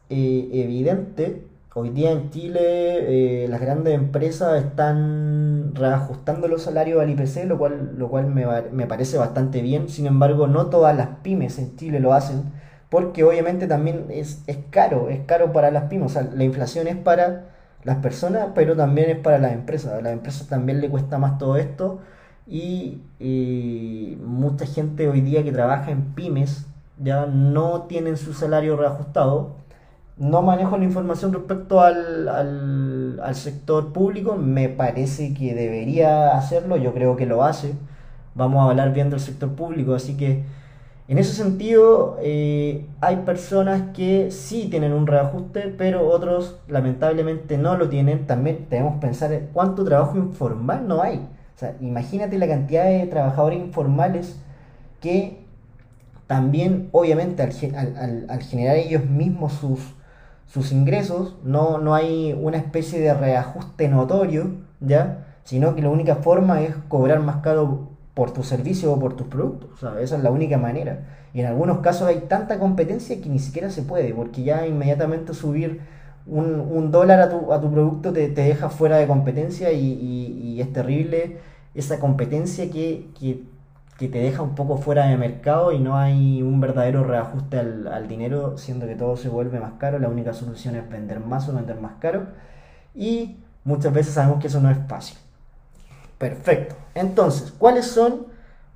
evidente 0.08 1.44
Hoy 1.78 1.90
día 1.90 2.11
en 2.11 2.30
Chile 2.30 3.45
eh, 3.45 3.49
las 3.49 3.61
grandes 3.61 3.92
empresas 3.92 4.64
están 4.64 5.75
reajustando 5.75 6.49
los 6.49 6.62
salarios 6.62 7.02
al 7.02 7.11
IPC, 7.11 7.45
lo 7.45 7.59
cual, 7.59 7.97
lo 7.99 8.09
cual 8.09 8.28
me, 8.28 8.47
me, 8.73 8.87
parece 8.87 9.18
bastante 9.18 9.61
bien. 9.61 9.90
Sin 9.90 10.06
embargo, 10.06 10.47
no 10.47 10.71
todas 10.71 10.97
las 10.97 11.09
pymes 11.23 11.59
en 11.59 11.76
Chile 11.76 12.00
lo 12.00 12.14
hacen, 12.14 12.45
porque 12.88 13.25
obviamente 13.25 13.66
también 13.66 14.06
es, 14.09 14.42
es 14.47 14.56
caro, 14.71 15.11
es 15.11 15.21
caro 15.26 15.52
para 15.52 15.71
las 15.71 15.85
pymes. 15.90 16.06
O 16.06 16.14
sea, 16.14 16.23
la 16.23 16.45
inflación 16.45 16.87
es 16.87 16.97
para 16.97 17.45
las 17.85 17.99
personas, 17.99 18.49
pero 18.54 18.75
también 18.75 19.11
es 19.11 19.18
para 19.18 19.38
las 19.38 19.52
empresas. 19.52 19.92
A 19.92 20.00
las 20.00 20.14
empresas 20.14 20.49
también 20.49 20.80
le 20.80 20.88
cuesta 20.88 21.18
más 21.18 21.37
todo 21.37 21.59
esto 21.59 22.00
y, 22.47 23.02
mucha 24.25 24.64
gente 24.64 25.09
hoy 25.09 25.21
día 25.21 25.45
que 25.45 25.52
trabaja 25.52 25.90
en 25.90 26.14
pymes 26.14 26.66
ya 26.99 27.26
no 27.26 27.83
tienen 27.83 28.16
su 28.16 28.33
salario 28.33 28.78
reajustado 28.78 29.65
no 30.18 30.42
manejo 30.42 30.78
la 30.78 30.85
información 30.85 31.32
respecto 31.32 31.80
al, 31.80 32.28
al, 32.28 33.35
sector 33.35 33.92
público, 33.92 34.37
me 34.37 34.68
parece 34.68 35.35
que 35.35 35.54
debería 35.54 36.37
hacerlo, 36.37 36.76
yo 36.76 36.94
creo 36.94 37.16
que 37.16 37.26
lo 37.26 37.44
hace. 37.44 37.75
Vamos 38.35 38.61
a 38.61 38.70
hablar 38.70 38.92
bien 38.92 39.11
del 39.11 39.20
sector 39.20 39.50
público, 39.54 39.94
así 39.94 40.16
que 40.16 40.44
en 41.08 41.18
ese 41.18 41.35
sentido 41.35 42.18
eh, 42.20 42.87
hay 43.00 43.16
personas 43.16 43.94
que 43.94 44.30
sí 44.30 44.68
tienen 44.70 44.92
un 44.92 45.06
reajuste, 45.06 45.75
pero 45.76 46.08
otros 46.08 46.56
lamentablemente 46.66 47.58
no 47.58 47.76
lo 47.76 47.88
tienen. 47.88 48.26
También 48.26 48.66
debemos 48.70 49.00
pensar 49.00 49.32
en 49.32 49.49
cuánto 49.52 49.85
trabajo 49.85 50.16
informal 50.16 50.88
no 50.88 51.02
hay. 51.02 51.18
O 51.54 51.58
sea, 51.58 51.76
imagínate 51.80 52.38
la 52.38 52.49
cantidad 52.49 52.85
de 52.85 53.06
trabajadores 53.06 53.58
informales 53.58 54.37
que 55.00 55.38
también, 56.26 56.88
obviamente, 56.92 57.42
al, 57.42 58.26
al 58.28 58.42
generar 58.42 58.76
ellos 58.76 59.04
mismos 59.04 59.52
sus, 59.52 59.96
sus 60.47 60.73
ingresos, 60.73 61.37
no, 61.45 61.79
no 61.79 61.95
hay 61.95 62.33
una 62.41 62.57
especie 62.57 63.00
de 63.00 63.12
reajuste 63.15 63.88
notorio, 63.88 64.50
¿ya? 64.81 65.26
Sino 65.45 65.75
que 65.75 65.83
la 65.83 65.91
única 65.91 66.17
forma 66.17 66.62
es 66.62 66.75
cobrar 66.88 67.21
más 67.21 67.37
caro 67.37 67.91
por 68.15 68.33
tu 68.33 68.43
servicio 68.43 68.93
o 68.93 68.99
por 68.99 69.15
tus 69.15 69.26
productos. 69.26 69.79
Sea, 69.81 70.00
esa 70.00 70.17
es 70.17 70.23
la 70.23 70.31
única 70.31 70.57
manera. 70.57 71.05
Y 71.35 71.41
en 71.41 71.47
algunos 71.47 71.81
casos 71.81 72.09
hay 72.09 72.21
tanta 72.29 72.59
competencia 72.59 73.21
que 73.21 73.29
ni 73.29 73.38
siquiera 73.38 73.69
se 73.71 73.83
puede, 73.83 74.15
porque 74.15 74.43
ya 74.43 74.67
inmediatamente 74.67 75.35
subir 75.35 75.81
un, 76.26 76.61
un 76.61 76.91
dólar 76.91 77.21
a 77.21 77.29
tu, 77.29 77.53
a 77.53 77.61
tu 77.61 77.71
producto 77.71 78.12
te, 78.12 78.29
te, 78.29 78.43
deja 78.43 78.71
fuera 78.71 78.97
de 78.97 79.07
competencia 79.07 79.73
y, 79.73 79.85
y, 79.85 80.61
es 80.61 80.73
terrible 80.73 81.37
esa 81.75 82.00
competencia 82.00 82.71
que, 82.71 83.09
que 83.19 83.43
que 83.99 84.09
te 84.09 84.19
deja 84.19 84.43
un 84.43 84.55
poco 84.55 84.76
fuera 84.76 85.07
de 85.07 85.17
mercado 85.17 85.73
y 85.73 85.79
no 85.79 85.97
hay 85.97 86.43
un 86.43 86.61
verdadero 86.61 87.05
reajuste 87.05 87.59
al, 87.59 88.09
dinero, 88.09 88.59
siendo 88.59 88.87
que 88.87 88.95
todo 88.95 89.17
se 89.17 89.29
vuelve 89.29 89.59
más 89.59 89.75
caro. 89.79 89.99
La 89.99 90.09
única 90.09 90.35
solución 90.35 90.76
es 90.76 90.88
vender 90.88 91.21
más 91.21 91.49
o 91.49 91.55
vender 91.55 91.81
más 91.81 91.95
caro. 91.99 92.26
Y 92.95 93.37
muchas 93.65 93.93
veces 93.95 94.15
sabemos 94.15 94.41
que 94.41 94.49
eso 94.49 94.61
no 94.61 94.71
es 94.71 94.79
fácil. 94.87 95.17
Perfecto. 96.19 96.75
Entonces, 96.95 97.53
¿cuáles 97.53 97.87
son, 97.87 98.26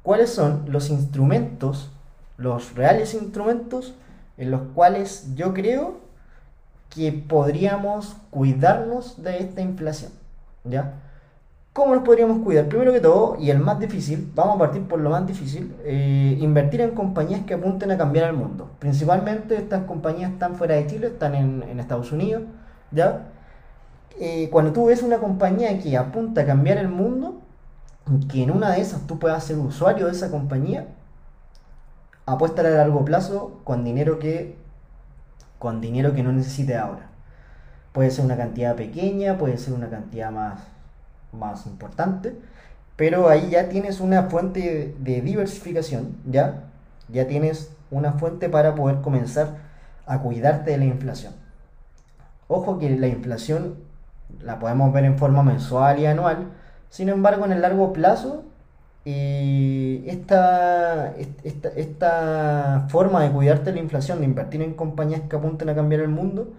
cuáles 0.03 0.31
son 0.31 0.65
los 0.69 0.89
instrumentos, 0.89 1.91
los 2.39 2.75
reales 2.75 3.13
instrumentos 3.13 3.95
en 4.39 4.51
los 4.51 4.63
cuales 4.75 5.35
yo 5.35 5.53
creo 5.53 6.01
que 6.89 7.13
podríamos 7.13 8.17
cuidarnos 8.31 9.23
de 9.23 9.39
esta 9.39 9.61
inflación? 9.61 10.13
¿Ya? 10.65 10.95
¿Cómo 11.73 11.95
nos 11.95 12.03
podríamos 12.03 12.43
cuidar? 12.43 12.67
Primero 12.67 12.93
que 12.93 12.99
todo, 12.99 13.37
y 13.39 13.51
el 13.51 13.61
más 13.61 13.79
difícil, 13.79 14.33
vamos 14.35 14.57
a 14.57 14.59
partir 14.59 14.83
por 14.89 14.99
lo 14.99 15.11
más 15.11 15.25
difícil, 15.25 15.77
eh, 15.85 16.37
invertir 16.41 16.81
en 16.81 16.91
compañías 16.97 17.43
que 17.45 17.55
apunten 17.55 17.93
a 17.93 17.97
cambiar 17.97 18.29
el 18.29 18.37
mundo. 18.37 18.71
Principalmente 18.81 19.57
estas 19.57 19.85
compañías 19.85 20.33
están 20.33 20.57
fuera 20.57 20.75
de 20.75 20.89
Chile, 20.89 21.07
están 21.09 21.37
en, 21.37 21.79
Estados 21.79 22.11
Unidos, 22.11 22.43
¿ya? 22.91 23.29
Eh, 24.19 24.49
cuando 24.51 24.73
tú 24.73 24.87
ves 24.87 25.03
una 25.03 25.19
compañía 25.19 25.79
que 25.79 25.97
apunta 25.97 26.41
a 26.41 26.47
cambiar 26.47 26.79
el 26.79 26.89
mundo, 26.89 27.41
que 28.29 28.43
en 28.43 28.51
una 28.51 28.71
de 28.73 28.81
esas 28.81 29.07
tú 29.07 29.21
puedas 29.21 29.45
ser 29.45 29.59
usuario 29.59 30.07
de 30.07 30.13
esa 30.13 30.31
compañía, 30.31 30.89
apuesta 32.27 32.63
a 32.63 32.65
largo 32.65 33.05
plazo 33.05 33.61
con 33.65 33.85
dinero 33.85 34.19
que 34.19 34.57
con 35.61 35.81
dinero 35.81 36.15
que 36.15 36.23
no 36.25 36.33
necesite 36.33 36.77
ahora. 36.77 37.11
Puede 37.93 38.11
ser 38.11 38.25
una 38.25 38.37
cantidad 38.37 38.75
pequeña, 38.77 39.39
puede 39.39 39.57
ser 39.59 39.75
una 39.75 39.89
cantidad 39.89 40.31
más 40.33 40.61
más 41.33 41.67
importante, 41.67 42.35
pero 42.97 43.29
ahí 43.29 43.51
ya 43.51 43.69
tienes 43.69 44.01
una 44.01 44.25
fuente 44.25 44.95
de 44.99 45.21
diversificación, 45.21 46.17
¿ya? 46.27 46.65
Ya 47.09 47.27
tienes 47.27 47.73
una 47.91 48.13
fuente 48.13 48.49
para 48.49 48.75
poder 48.75 49.01
comenzar 49.01 49.57
a 50.07 50.19
cuidarte 50.19 50.73
de 50.73 50.79
la 50.79 50.85
inflación. 50.85 51.33
Ojo 52.49 52.79
que 52.79 52.91
la 52.91 53.09
inflación 53.09 53.77
la 54.43 54.59
podemos 54.59 54.93
ver 54.93 55.05
en 55.05 55.19
forma 55.19 55.43
mensual 55.43 55.99
y 55.99 56.07
anual, 56.07 56.49
sin 56.89 57.09
embargo 57.09 57.45
en 57.45 57.53
el 57.53 57.63
largo 57.63 57.93
plazo 57.93 58.45
eh, 59.07 60.05
esta, 60.07 61.15
esta, 61.45 61.69
esta, 61.71 62.87
forma 62.91 63.23
de 63.23 63.31
cuidarte 63.31 63.71
de 63.71 63.77
la 63.77 63.83
inflación, 63.83 64.19
de 64.19 64.27
invertir 64.27 64.61
en 64.61 64.75
compañías 64.75 65.23
que 65.23 65.37
apunten 65.37 65.71
a 65.71 65.75
cambiar 65.75 66.03
el 66.03 66.09
mundo, 66.09 66.53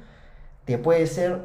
te 0.65 0.77
puede 0.79 1.05
ser 1.05 1.41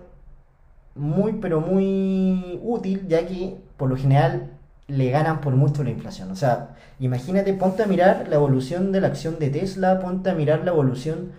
muy 0.96 1.34
pero 1.34 1.60
muy 1.60 2.60
útil, 2.62 3.06
ya 3.08 3.26
que 3.26 3.56
por 3.76 3.88
lo 3.88 3.96
general 3.96 4.50
le 4.88 5.10
ganan 5.10 5.40
por 5.40 5.54
mucho 5.54 5.84
la 5.84 5.90
inflación. 5.90 6.30
O 6.30 6.36
sea, 6.36 6.76
imagínate, 7.00 7.52
ponte 7.54 7.82
a 7.82 7.86
mirar 7.86 8.26
la 8.28 8.36
evolución 8.36 8.92
de 8.92 9.00
la 9.00 9.08
acción 9.08 9.38
de 9.38 9.50
Tesla, 9.50 10.00
ponte 10.00 10.30
a 10.30 10.34
mirar 10.34 10.64
la 10.64 10.70
evolución 10.70 11.32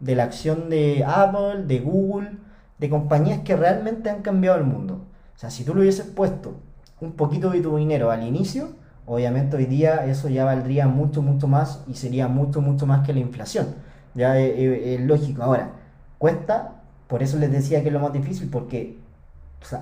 de 0.00 0.16
la 0.16 0.24
acción 0.24 0.68
de 0.70 1.04
Apple, 1.06 1.64
de 1.66 1.80
Google, 1.80 2.32
de 2.78 2.90
compañías 2.90 3.40
que 3.40 3.56
realmente 3.56 4.10
han 4.10 4.22
cambiado 4.22 4.58
el 4.58 4.64
mundo. 4.64 5.06
O 5.36 5.38
sea, 5.38 5.50
si 5.50 5.64
tú 5.64 5.74
le 5.74 5.82
hubieses 5.82 6.06
puesto 6.06 6.56
un 7.00 7.12
poquito 7.12 7.50
de 7.50 7.60
tu 7.60 7.76
dinero 7.76 8.10
al 8.10 8.24
inicio, 8.24 8.70
obviamente 9.06 9.56
hoy 9.56 9.66
día 9.66 10.06
eso 10.06 10.28
ya 10.28 10.44
valdría 10.44 10.86
mucho, 10.86 11.22
mucho 11.22 11.48
más 11.48 11.84
y 11.88 11.94
sería 11.94 12.28
mucho, 12.28 12.60
mucho 12.60 12.86
más 12.86 13.06
que 13.06 13.12
la 13.12 13.20
inflación. 13.20 13.74
Ya 14.14 14.38
es, 14.38 15.00
lógico. 15.00 15.42
Ahora, 15.42 15.72
cuesta, 16.18 16.82
por 17.08 17.22
eso 17.22 17.38
les 17.38 17.50
decía 17.50 17.82
que 17.82 17.88
es 17.88 17.92
lo 17.92 18.00
más 18.00 18.12
difícil, 18.12 18.48
porque 18.50 18.98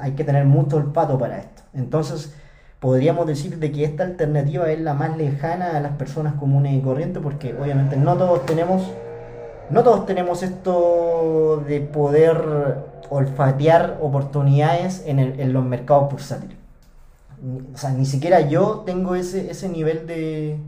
hay 0.01 0.13
que 0.13 0.25
tener 0.25 0.45
mucho 0.45 0.77
olfato 0.77 1.19
para 1.19 1.39
esto. 1.39 1.63
Entonces, 1.75 2.35
podríamos 2.81 3.27
decir 3.27 3.59
de 3.59 3.73
que 3.73 3.85
esta 3.85 4.05
alternativa 4.05 4.71
es 4.71 4.81
la 4.81 4.95
más 4.95 5.17
lejana 5.17 5.77
a 5.77 5.81
las 5.81 5.93
personas 5.93 6.35
comunes 6.35 6.75
y 6.75 6.81
corrientes, 6.81 7.23
porque 7.23 7.55
obviamente 7.55 7.97
no 7.97 8.17
todos 8.17 8.47
tenemos, 8.47 8.83
no 9.71 9.83
todos 9.83 10.07
tenemos 10.07 10.43
esto 10.43 11.65
de 11.67 11.81
poder 11.81 12.41
olfatear 13.11 13.99
oportunidades 14.01 15.03
en, 15.07 15.53
los 15.53 15.65
mercados 15.65 16.11
bursátiles 16.11 16.61
o 17.75 17.77
sea, 17.77 17.91
ni 17.91 18.05
siquiera 18.05 18.41
yo 18.41 18.83
tengo 18.85 19.15
ese, 19.15 19.51
ese 19.51 19.69
nivel 19.69 20.07
de, 20.07 20.59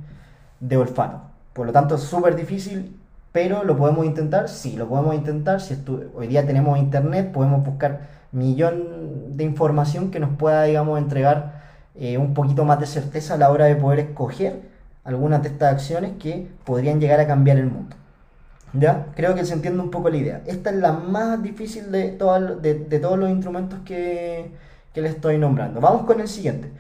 de 0.61 0.77
olfato. 0.77 1.21
Por 1.53 1.67
lo 1.67 1.73
tanto, 1.73 1.97
es 1.97 2.03
súper 2.03 2.35
difícil, 2.35 2.99
pero 3.33 3.65
lo 3.65 3.77
podemos 3.77 4.07
intentar. 4.07 4.49
Sí, 4.49 4.77
lo 4.77 4.89
podemos 4.89 5.15
intentar. 5.15 5.61
Si 5.61 5.83
hoy 6.15 6.27
día 6.27 6.47
tenemos 6.47 6.79
internet, 6.79 7.33
podemos 7.33 7.65
buscar 7.65 8.09
millón 8.31 9.37
de 9.37 9.45
información 9.45 10.11
que 10.11 10.21
nos 10.21 10.37
pueda, 10.37 10.65
digamos, 10.65 10.99
entregar 10.99 11.63
eh, 11.95 12.19
un 12.19 12.35
poquito 12.35 12.65
más 12.65 12.81
de 12.81 12.87
certeza 12.87 13.35
a 13.35 13.39
la 13.39 13.51
hora 13.51 13.67
de 13.67 13.77
poder 13.77 14.01
escoger 14.01 14.61
algunas 15.05 15.43
de 15.43 15.49
estas 15.49 15.73
acciones 15.75 16.13
que 16.19 16.49
podrían 16.65 17.01
llegar 17.01 17.21
a 17.21 17.27
cambiar 17.27 17.59
el 17.59 17.67
mundo. 17.67 17.97
¿Ya? 18.75 19.07
Creo 19.15 19.35
que 19.35 19.45
se 19.45 19.53
entiende 19.53 19.83
un 19.83 19.91
poco 19.91 20.09
la 20.09 20.17
idea. 20.17 20.43
Esta 20.47 20.71
es 20.71 20.77
la 20.77 20.93
más 20.93 21.43
difícil 21.43 21.93
de, 21.93 22.13
de, 22.13 22.99
todos 23.01 23.19
los 23.19 23.29
instrumentos 23.29 23.81
que, 23.85 24.51
que 24.95 25.03
le 25.03 25.09
estoy 25.09 25.37
nombrando. 25.37 25.81
Vamos 25.81 26.07
con 26.07 26.21
el 26.21 26.29
siguiente. 26.29 26.71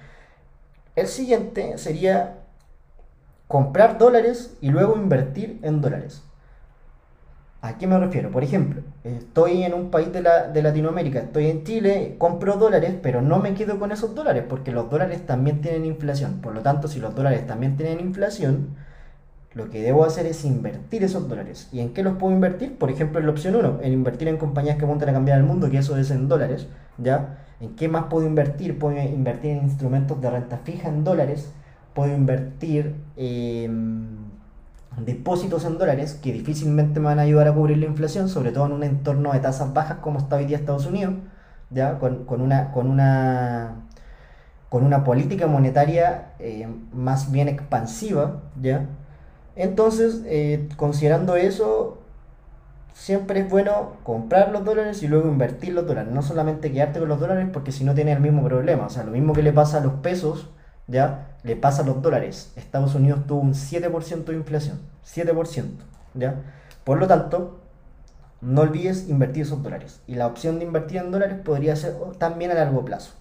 El 0.96 1.06
siguiente 1.06 1.76
sería 1.76 2.38
comprar 3.46 3.98
dólares 3.98 4.56
y 4.62 4.70
luego 4.70 4.96
invertir 4.96 5.58
en 5.62 5.82
dólares. 5.82 6.22
¿A 7.62 7.78
qué 7.78 7.86
me 7.86 7.96
refiero? 7.96 8.32
Por 8.32 8.42
ejemplo, 8.42 8.82
estoy 9.04 9.62
en 9.62 9.72
un 9.72 9.92
país 9.92 10.12
de, 10.12 10.20
la, 10.20 10.48
de, 10.48 10.62
Latinoamérica, 10.62 11.20
estoy 11.20 11.46
en 11.46 11.62
Chile, 11.62 12.16
compro 12.18 12.56
dólares, 12.56 12.96
pero 13.00 13.22
no 13.22 13.38
me 13.38 13.54
quedo 13.54 13.78
con 13.78 13.92
esos 13.92 14.16
dólares 14.16 14.44
porque 14.48 14.72
los 14.72 14.90
dólares 14.90 15.24
también 15.26 15.60
tienen 15.60 15.84
inflación. 15.84 16.40
Por 16.40 16.54
lo 16.54 16.62
tanto, 16.62 16.88
si 16.88 16.98
los 16.98 17.14
dólares 17.14 17.46
también 17.46 17.76
tienen 17.76 18.00
inflación, 18.00 18.70
lo 19.54 19.70
que 19.70 19.80
debo 19.80 20.04
hacer 20.04 20.26
es 20.26 20.44
invertir 20.44 21.04
esos 21.04 21.28
dólares. 21.28 21.68
¿Y 21.70 21.78
en 21.78 21.94
qué 21.94 22.02
los 22.02 22.16
puedo 22.16 22.34
invertir? 22.34 22.76
Por 22.78 22.90
ejemplo, 22.90 23.20
en 23.20 23.26
la 23.26 23.32
opción 23.32 23.54
1, 23.54 23.78
en 23.82 23.92
invertir 23.92 24.26
en 24.26 24.38
compañías 24.38 24.76
que 24.76 24.84
apuntan 24.84 25.10
a 25.10 25.12
cambiar 25.12 25.38
el 25.38 25.44
mundo, 25.44 25.70
que 25.70 25.78
eso 25.78 25.96
es 25.96 26.10
en 26.10 26.26
dólares, 26.26 26.66
¿ya? 26.98 27.38
¿En 27.60 27.76
qué 27.76 27.88
más 27.88 28.06
puedo 28.06 28.26
invertir? 28.26 28.76
Puedo 28.76 29.00
invertir 29.00 29.52
en 29.52 29.62
instrumentos 29.62 30.20
de 30.20 30.30
renta 30.30 30.58
fija 30.64 30.88
en 30.88 31.04
dólares, 31.04 31.52
puedo 31.94 32.12
invertir 32.12 32.96
en 33.16 34.41
depósitos 34.98 35.64
en 35.64 35.78
dólares 35.78 36.18
que 36.22 36.32
difícilmente 36.32 37.00
me 37.00 37.06
van 37.06 37.18
a 37.18 37.22
ayudar 37.22 37.48
a 37.48 37.54
cubrir 37.54 37.78
la 37.78 37.86
inflación, 37.86 38.28
sobre 38.28 38.52
todo 38.52 38.66
en 38.66 38.72
un 38.72 38.84
entorno 38.84 39.32
de 39.32 39.40
tasas 39.40 39.72
bajas 39.72 39.98
como 39.98 40.18
está 40.18 40.36
hoy 40.36 40.44
día 40.46 40.58
Estados 40.58 40.86
Unidos, 40.86 41.14
¿ya? 41.70 41.98
Con, 41.98 42.26
una, 42.40 42.72
con, 42.72 42.88
una, 42.90 43.86
con 44.68 44.84
una 44.84 45.04
política 45.04 45.46
monetaria 45.46 46.32
eh, 46.38 46.68
más 46.92 47.30
bien 47.32 47.48
expansiva. 47.48 48.42
¿ya? 48.60 48.86
Entonces, 49.56 50.22
eh, 50.26 50.68
considerando 50.76 51.36
eso, 51.36 51.98
siempre 52.94 53.40
es 53.40 53.50
bueno 53.50 53.94
comprar 54.02 54.50
los 54.50 54.64
dólares 54.64 55.02
y 55.02 55.08
luego 55.08 55.28
invertir 55.28 55.74
los 55.74 55.86
dólares. 55.86 56.12
No 56.12 56.22
solamente 56.22 56.72
quedarte 56.72 57.00
con 57.00 57.08
los 57.08 57.20
dólares 57.20 57.48
porque 57.52 57.72
si 57.72 57.84
no 57.84 57.94
tienes 57.94 58.16
el 58.16 58.22
mismo 58.22 58.44
problema. 58.44 58.86
O 58.86 58.90
sea, 58.90 59.04
lo 59.04 59.12
mismo 59.12 59.32
que 59.32 59.42
le 59.42 59.52
pasa 59.52 59.78
a 59.78 59.80
los 59.80 59.94
pesos, 59.94 60.50
ya, 60.86 61.31
le 61.42 61.56
pasa 61.56 61.82
a 61.82 61.86
los 61.86 62.02
dólares. 62.02 62.52
Estados 62.56 62.94
Unidos 62.94 63.26
tuvo 63.26 63.40
un 63.40 63.54
7% 63.54 64.24
de 64.24 64.34
inflación. 64.34 64.80
7%, 65.04 65.64
¿ya? 66.14 66.42
Por 66.84 66.98
lo 66.98 67.06
tanto, 67.06 67.60
no 68.40 68.62
olvides 68.62 69.08
invertir 69.08 69.42
esos 69.42 69.62
dólares. 69.62 70.00
Y 70.06 70.14
la 70.16 70.26
opción 70.26 70.58
de 70.58 70.64
invertir 70.64 70.98
en 70.98 71.10
dólares 71.10 71.38
podría 71.44 71.76
ser 71.76 71.94
también 72.18 72.50
a 72.50 72.54
largo 72.54 72.84
plazo. 72.84 73.12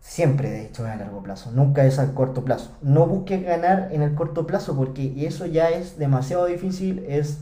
Siempre, 0.00 0.48
de 0.50 0.62
hecho, 0.62 0.86
es 0.86 0.92
a 0.92 0.96
largo 0.96 1.22
plazo, 1.22 1.50
nunca 1.50 1.84
es 1.84 1.98
a 1.98 2.14
corto 2.14 2.44
plazo. 2.44 2.70
No 2.80 3.06
busques 3.06 3.42
ganar 3.44 3.88
en 3.92 4.02
el 4.02 4.14
corto 4.14 4.46
plazo 4.46 4.76
porque 4.76 5.26
eso 5.26 5.44
ya 5.44 5.70
es 5.70 5.98
demasiado 5.98 6.46
difícil, 6.46 7.04
es 7.08 7.40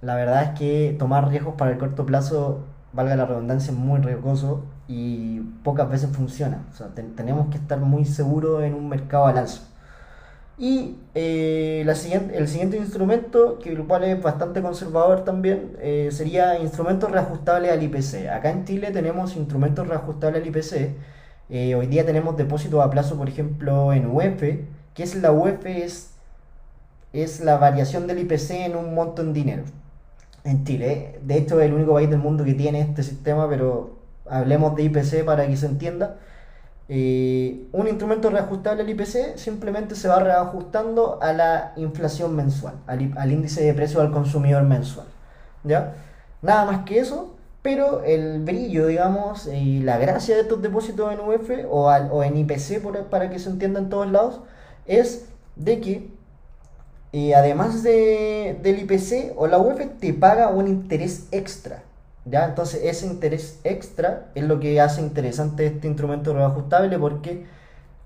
la 0.00 0.14
verdad 0.14 0.42
es 0.42 0.58
que 0.58 0.96
tomar 0.98 1.28
riesgos 1.28 1.54
para 1.56 1.70
el 1.72 1.78
corto 1.78 2.06
plazo, 2.06 2.64
valga 2.92 3.14
la 3.16 3.26
redundancia, 3.26 3.72
es 3.72 3.78
muy 3.78 4.00
riesgoso 4.00 4.64
y 4.90 5.40
pocas 5.62 5.88
veces 5.88 6.10
funciona. 6.10 6.64
O 6.72 6.76
sea, 6.76 6.88
tenemos 7.16 7.48
que 7.50 7.58
estar 7.58 7.78
muy 7.78 8.04
seguros 8.04 8.64
en 8.64 8.74
un 8.74 8.88
mercado 8.88 9.26
al 9.26 9.38
alza. 9.38 9.62
Y 10.58 10.96
eh, 11.14 11.84
la 11.86 11.94
siguiente, 11.94 12.36
el 12.36 12.48
siguiente 12.48 12.76
instrumento, 12.76 13.60
que 13.60 13.70
el 13.70 13.86
cual 13.86 14.02
es 14.04 14.20
bastante 14.20 14.60
conservador 14.62 15.24
también, 15.24 15.76
eh, 15.80 16.08
sería 16.10 16.58
instrumentos 16.58 17.10
reajustables 17.10 17.70
al 17.70 17.82
IPC. 17.84 18.28
Acá 18.30 18.50
en 18.50 18.64
Chile 18.64 18.90
tenemos 18.90 19.36
instrumentos 19.36 19.86
reajustables 19.86 20.42
al 20.42 20.48
IPC. 20.48 20.96
Eh, 21.50 21.74
hoy 21.76 21.86
día 21.86 22.04
tenemos 22.04 22.36
depósitos 22.36 22.84
a 22.84 22.90
plazo, 22.90 23.16
por 23.16 23.28
ejemplo, 23.28 23.92
en 23.92 24.06
UEF. 24.06 24.40
que 24.94 25.02
es 25.04 25.14
la 25.14 25.30
UEF? 25.32 25.64
Es, 25.66 26.14
es 27.12 27.40
la 27.40 27.58
variación 27.58 28.06
del 28.08 28.18
IPC 28.18 28.50
en 28.66 28.76
un 28.76 28.94
monto 28.94 29.22
en 29.22 29.32
dinero 29.32 29.62
en 30.44 30.64
Chile. 30.64 31.20
De 31.22 31.36
hecho, 31.38 31.60
es 31.60 31.66
el 31.66 31.74
único 31.74 31.94
país 31.94 32.10
del 32.10 32.18
mundo 32.18 32.44
que 32.44 32.54
tiene 32.54 32.80
este 32.80 33.02
sistema, 33.02 33.48
pero 33.48 33.99
hablemos 34.30 34.76
de 34.76 34.84
IPC 34.84 35.24
para 35.24 35.46
que 35.46 35.56
se 35.56 35.66
entienda. 35.66 36.16
Eh, 36.88 37.68
un 37.72 37.86
instrumento 37.86 38.30
reajustable 38.30 38.82
al 38.82 38.90
IPC 38.90 39.36
simplemente 39.36 39.94
se 39.94 40.08
va 40.08 40.18
reajustando 40.18 41.22
a 41.22 41.32
la 41.32 41.72
inflación 41.76 42.34
mensual, 42.34 42.74
al, 42.86 43.30
índice 43.30 43.62
de 43.62 43.74
precio 43.74 44.00
al 44.00 44.10
consumidor 44.10 44.64
mensual. 44.64 45.06
¿ya? 45.62 45.94
Nada 46.42 46.64
más 46.64 46.84
que 46.84 46.98
eso, 46.98 47.36
pero 47.62 48.02
el 48.02 48.40
brillo, 48.40 48.86
digamos, 48.86 49.46
y 49.46 49.80
la 49.80 49.98
gracia 49.98 50.34
de 50.34 50.42
estos 50.42 50.62
depósitos 50.62 51.12
en 51.12 51.20
UF 51.20 51.50
o, 51.70 52.22
en 52.24 52.36
IPC, 52.38 52.82
para 53.08 53.30
que 53.30 53.38
se 53.38 53.50
entienda 53.50 53.78
en 53.78 53.88
todos 53.88 54.10
lados, 54.10 54.40
es 54.86 55.26
de 55.56 55.80
que 55.80 56.20
y 57.12 57.32
además 57.32 57.82
de, 57.82 58.58
del 58.62 58.80
IPC 58.80 59.34
o 59.36 59.46
la 59.46 59.58
UEF 59.58 59.98
te 59.98 60.12
paga 60.14 60.48
un 60.48 60.68
interés 60.68 61.26
extra. 61.32 61.82
¿Ya? 62.30 62.46
Entonces 62.46 62.80
ese 62.84 63.06
interés 63.06 63.60
extra 63.64 64.28
es 64.34 64.44
lo 64.44 64.60
que 64.60 64.80
hace 64.80 65.00
interesante 65.00 65.66
este 65.66 65.86
instrumento 65.86 66.32
reajustable 66.34 66.98
porque 66.98 67.46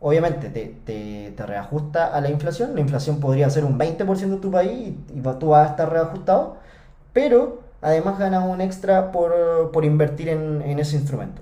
obviamente 0.01 0.51
te, 0.51 1.33
te, 1.35 1.47
reajusta 1.47 2.07
a 2.15 2.21
la 2.21 2.29
inflación. 2.31 2.75
La 2.75 2.81
inflación 2.83 3.21
podría 3.21 3.49
ser 3.51 3.65
un 3.65 3.79
20% 3.79 4.29
de 4.29 4.37
tu 4.37 4.51
país 4.51 4.95
y, 5.15 5.21
tú 5.39 5.49
vas 5.49 5.69
a 5.69 5.71
estar 5.71 5.91
reajustado, 5.91 6.57
pero 7.15 7.63
además 7.81 8.19
ganas 8.19 8.45
un 8.45 8.61
extra 8.61 9.13
por, 9.13 9.85
invertir 9.85 10.29
en, 10.29 10.79
ese 10.79 10.97
instrumento. 10.97 11.41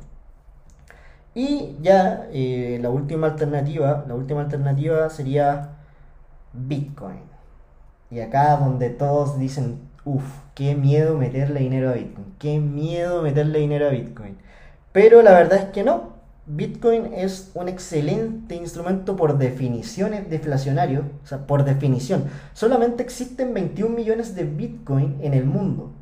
Y 1.34 1.76
ya 1.80 2.28
eh, 2.32 2.78
la 2.80 2.90
última 2.90 3.26
alternativa, 3.28 4.04
la 4.06 4.14
última 4.14 4.42
alternativa 4.42 5.08
sería 5.10 5.70
Bitcoin. 6.52 7.22
Y 8.10 8.20
acá 8.20 8.56
donde 8.58 8.90
todos 8.90 9.38
dicen, 9.38 9.80
uff, 10.04 10.24
qué 10.54 10.74
miedo 10.74 11.16
meterle 11.16 11.60
dinero 11.60 11.90
a 11.90 11.94
Bitcoin, 11.94 12.34
qué 12.38 12.58
miedo 12.60 13.22
meterle 13.22 13.60
dinero 13.60 13.86
a 13.86 13.90
Bitcoin. 13.90 14.36
Pero 14.92 15.22
la 15.22 15.32
verdad 15.32 15.58
es 15.58 15.64
que 15.66 15.84
no. 15.84 16.12
Bitcoin 16.44 17.14
es 17.14 17.52
un 17.54 17.68
excelente 17.68 18.56
instrumento 18.56 19.14
por 19.14 19.38
definición 19.38 20.12
deflacionario, 20.28 21.04
o 21.22 21.26
sea, 21.26 21.46
por 21.46 21.64
definición. 21.64 22.24
Solamente 22.52 23.02
existen 23.02 23.54
21 23.54 23.94
millones 23.94 24.34
de 24.34 24.44
Bitcoin 24.44 25.18
en 25.22 25.34
el 25.34 25.44
mundo. 25.44 25.92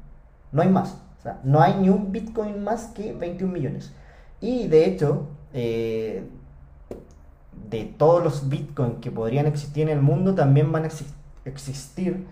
No 0.51 0.63
hay 0.63 0.69
más. 0.69 0.97
O 1.19 1.23
sea, 1.23 1.41
no 1.45 1.61
hay 1.61 1.75
ni 1.75 1.91
un 1.91 2.11
Bitcoin 2.11 2.65
más 2.65 2.87
que 2.87 3.13
21 3.13 3.53
millones. 3.53 3.93
Y 4.41 4.67
de 4.69 4.87
hecho, 4.87 5.29
eh, 5.53 6.25
de 7.69 7.85
todos 7.85 8.23
los 8.23 8.49
bitcoins 8.49 8.97
que 9.01 9.11
podrían 9.11 9.47
existir 9.47 9.85
en 9.85 9.91
el 9.91 10.03
mundo, 10.03 10.35
también 10.35 10.73
van 10.73 10.85
a 10.85 10.89
existir 11.45 12.27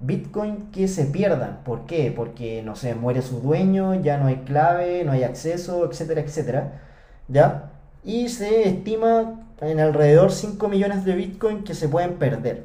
bitcoin 0.00 0.70
que 0.72 0.88
se 0.88 1.04
pierdan. 1.04 1.60
¿Por 1.64 1.86
qué? 1.86 2.12
Porque, 2.14 2.62
no 2.62 2.76
sé, 2.76 2.94
muere 2.94 3.22
su 3.22 3.40
dueño, 3.40 3.94
ya 4.02 4.18
no 4.18 4.26
hay 4.26 4.36
clave, 4.38 5.04
no 5.04 5.12
hay 5.12 5.22
acceso, 5.24 5.88
etcétera, 5.88 6.22
etcétera. 6.22 6.80
¿Ya? 7.28 7.70
Y 8.02 8.28
se 8.28 8.68
estima 8.68 9.40
en 9.60 9.80
alrededor 9.80 10.32
5 10.32 10.68
millones 10.68 11.04
de 11.04 11.14
bitcoin 11.14 11.64
que 11.64 11.74
se 11.74 11.88
pueden 11.88 12.14
perder. 12.14 12.64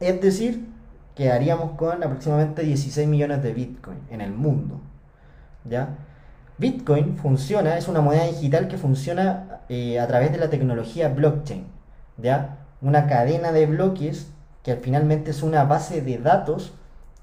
Es 0.00 0.20
decir, 0.20 0.66
quedaríamos 1.14 1.72
con 1.72 2.02
aproximadamente 2.02 2.62
16 2.62 3.08
millones 3.08 3.42
de 3.42 3.52
bitcoin 3.54 3.98
en 4.10 4.20
el 4.20 4.32
mundo. 4.32 4.80
¿Ya? 5.64 5.96
Bitcoin 6.58 7.16
funciona, 7.16 7.76
es 7.78 7.88
una 7.88 8.00
moneda 8.00 8.24
digital 8.26 8.68
que 8.68 8.78
funciona 8.78 9.60
eh, 9.68 9.98
a 9.98 10.06
través 10.06 10.32
de 10.32 10.38
la 10.38 10.50
tecnología 10.50 11.08
blockchain, 11.08 11.66
¿ya? 12.18 12.58
Una 12.80 13.06
cadena 13.06 13.52
de 13.52 13.66
bloques 13.66 14.31
que 14.62 14.76
finalmente 14.76 15.30
es 15.30 15.42
una 15.42 15.64
base 15.64 16.00
de 16.02 16.18
datos 16.18 16.72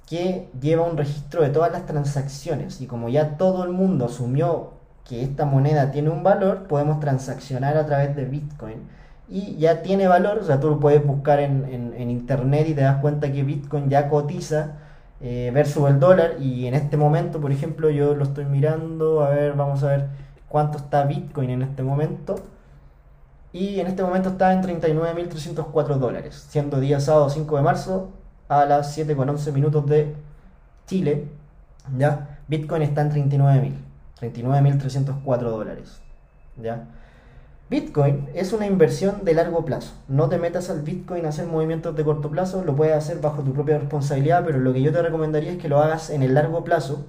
que 0.07 0.49
lleva 0.59 0.83
un 0.83 0.97
registro 0.97 1.43
de 1.43 1.49
todas 1.49 1.71
las 1.71 1.85
transacciones 1.85 2.81
y 2.81 2.87
como 2.87 3.09
ya 3.09 3.37
todo 3.37 3.63
el 3.63 3.69
mundo 3.69 4.05
asumió 4.05 4.71
que 5.07 5.23
esta 5.23 5.45
moneda 5.45 5.91
tiene 5.91 6.09
un 6.09 6.23
valor, 6.23 6.67
podemos 6.67 6.99
transaccionar 6.99 7.77
a 7.77 7.85
través 7.85 8.15
de 8.15 8.25
Bitcoin 8.25 8.77
y 9.27 9.57
ya 9.57 9.81
tiene 9.83 10.07
valor, 10.07 10.39
o 10.39 10.43
sea, 10.43 10.59
tú 10.59 10.69
lo 10.69 10.79
puedes 10.79 11.05
buscar 11.05 11.39
en, 11.39 11.93
en 11.95 12.09
internet 12.09 12.67
y 12.69 12.73
te 12.73 12.81
das 12.81 12.97
cuenta 12.97 13.31
que 13.31 13.43
Bitcoin 13.43 13.89
ya 13.89 14.09
cotiza 14.09 14.77
eh, 15.21 15.51
versus 15.53 15.89
el 15.89 15.99
dólar. 15.99 16.37
Y 16.39 16.65
en 16.67 16.73
este 16.73 16.97
momento, 16.97 17.41
por 17.41 17.51
ejemplo, 17.51 17.89
yo 17.89 18.15
lo 18.15 18.23
estoy 18.23 18.45
mirando. 18.45 19.21
A 19.23 19.29
ver, 19.29 19.53
vamos 19.53 19.83
a 19.83 19.89
ver 19.89 20.07
cuánto 20.47 20.77
está 20.77 21.03
Bitcoin 21.03 21.49
en 21.49 21.61
este 21.63 21.83
momento. 21.83 22.35
Y 23.51 23.79
en 23.79 23.87
este 23.87 24.03
momento 24.03 24.29
está 24.29 24.53
en 24.53 24.61
39.304 24.61 25.97
dólares, 25.97 26.45
siendo 26.49 26.79
día 26.79 26.99
sábado 26.99 27.29
5 27.29 27.57
de 27.57 27.61
marzo 27.63 28.11
a 28.47 28.65
las 28.65 28.97
7.11 28.97 29.51
minutos 29.51 29.85
de 29.87 30.15
Chile. 30.85 31.27
¿ya? 31.97 32.39
Bitcoin 32.47 32.83
está 32.83 33.01
en 33.01 33.11
39.000, 33.11 33.73
39.304 34.19 35.39
dólares. 35.39 35.99
¿ya? 36.61 36.85
Bitcoin 37.69 38.29
es 38.33 38.51
una 38.51 38.65
inversión 38.65 39.23
de 39.23 39.35
largo 39.35 39.63
plazo. 39.63 39.93
No 40.07 40.27
te 40.27 40.39
metas 40.39 40.71
al 40.71 40.81
Bitcoin 40.81 41.25
a 41.25 41.29
hacer 41.29 41.45
movimientos 41.45 41.95
de 41.95 42.03
corto 42.03 42.31
plazo, 42.31 42.63
lo 42.63 42.75
puedes 42.75 42.95
hacer 42.95 43.21
bajo 43.21 43.43
tu 43.43 43.53
propia 43.53 43.77
responsabilidad, 43.77 44.43
pero 44.43 44.57
lo 44.57 44.73
que 44.73 44.81
yo 44.81 44.91
te 44.91 45.01
recomendaría 45.03 45.51
es 45.51 45.59
que 45.59 45.69
lo 45.69 45.79
hagas 45.79 46.09
en 46.09 46.23
el 46.23 46.33
largo 46.33 46.63
plazo, 46.63 47.05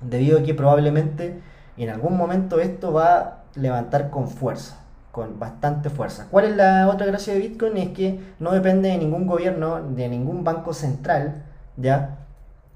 debido 0.00 0.40
a 0.40 0.42
que 0.42 0.54
probablemente 0.54 1.40
en 1.76 1.90
algún 1.90 2.16
momento 2.16 2.58
esto 2.58 2.92
va 2.92 3.16
a 3.16 3.44
levantar 3.54 4.10
con 4.10 4.28
fuerza, 4.28 4.80
con 5.16 5.40
bastante 5.40 5.90
fuerza. 5.90 6.28
¿Cuál 6.30 6.44
es 6.44 6.56
la 6.56 6.88
otra 6.88 7.06
gracia 7.06 7.32
de 7.34 7.40
Bitcoin? 7.40 7.76
Es 7.78 7.88
que 7.90 8.20
no 8.38 8.52
depende 8.52 8.90
de 8.90 8.98
ningún 8.98 9.26
gobierno, 9.26 9.80
de 9.82 10.08
ningún 10.08 10.44
banco 10.44 10.72
central, 10.72 11.42
¿ya? 11.76 12.18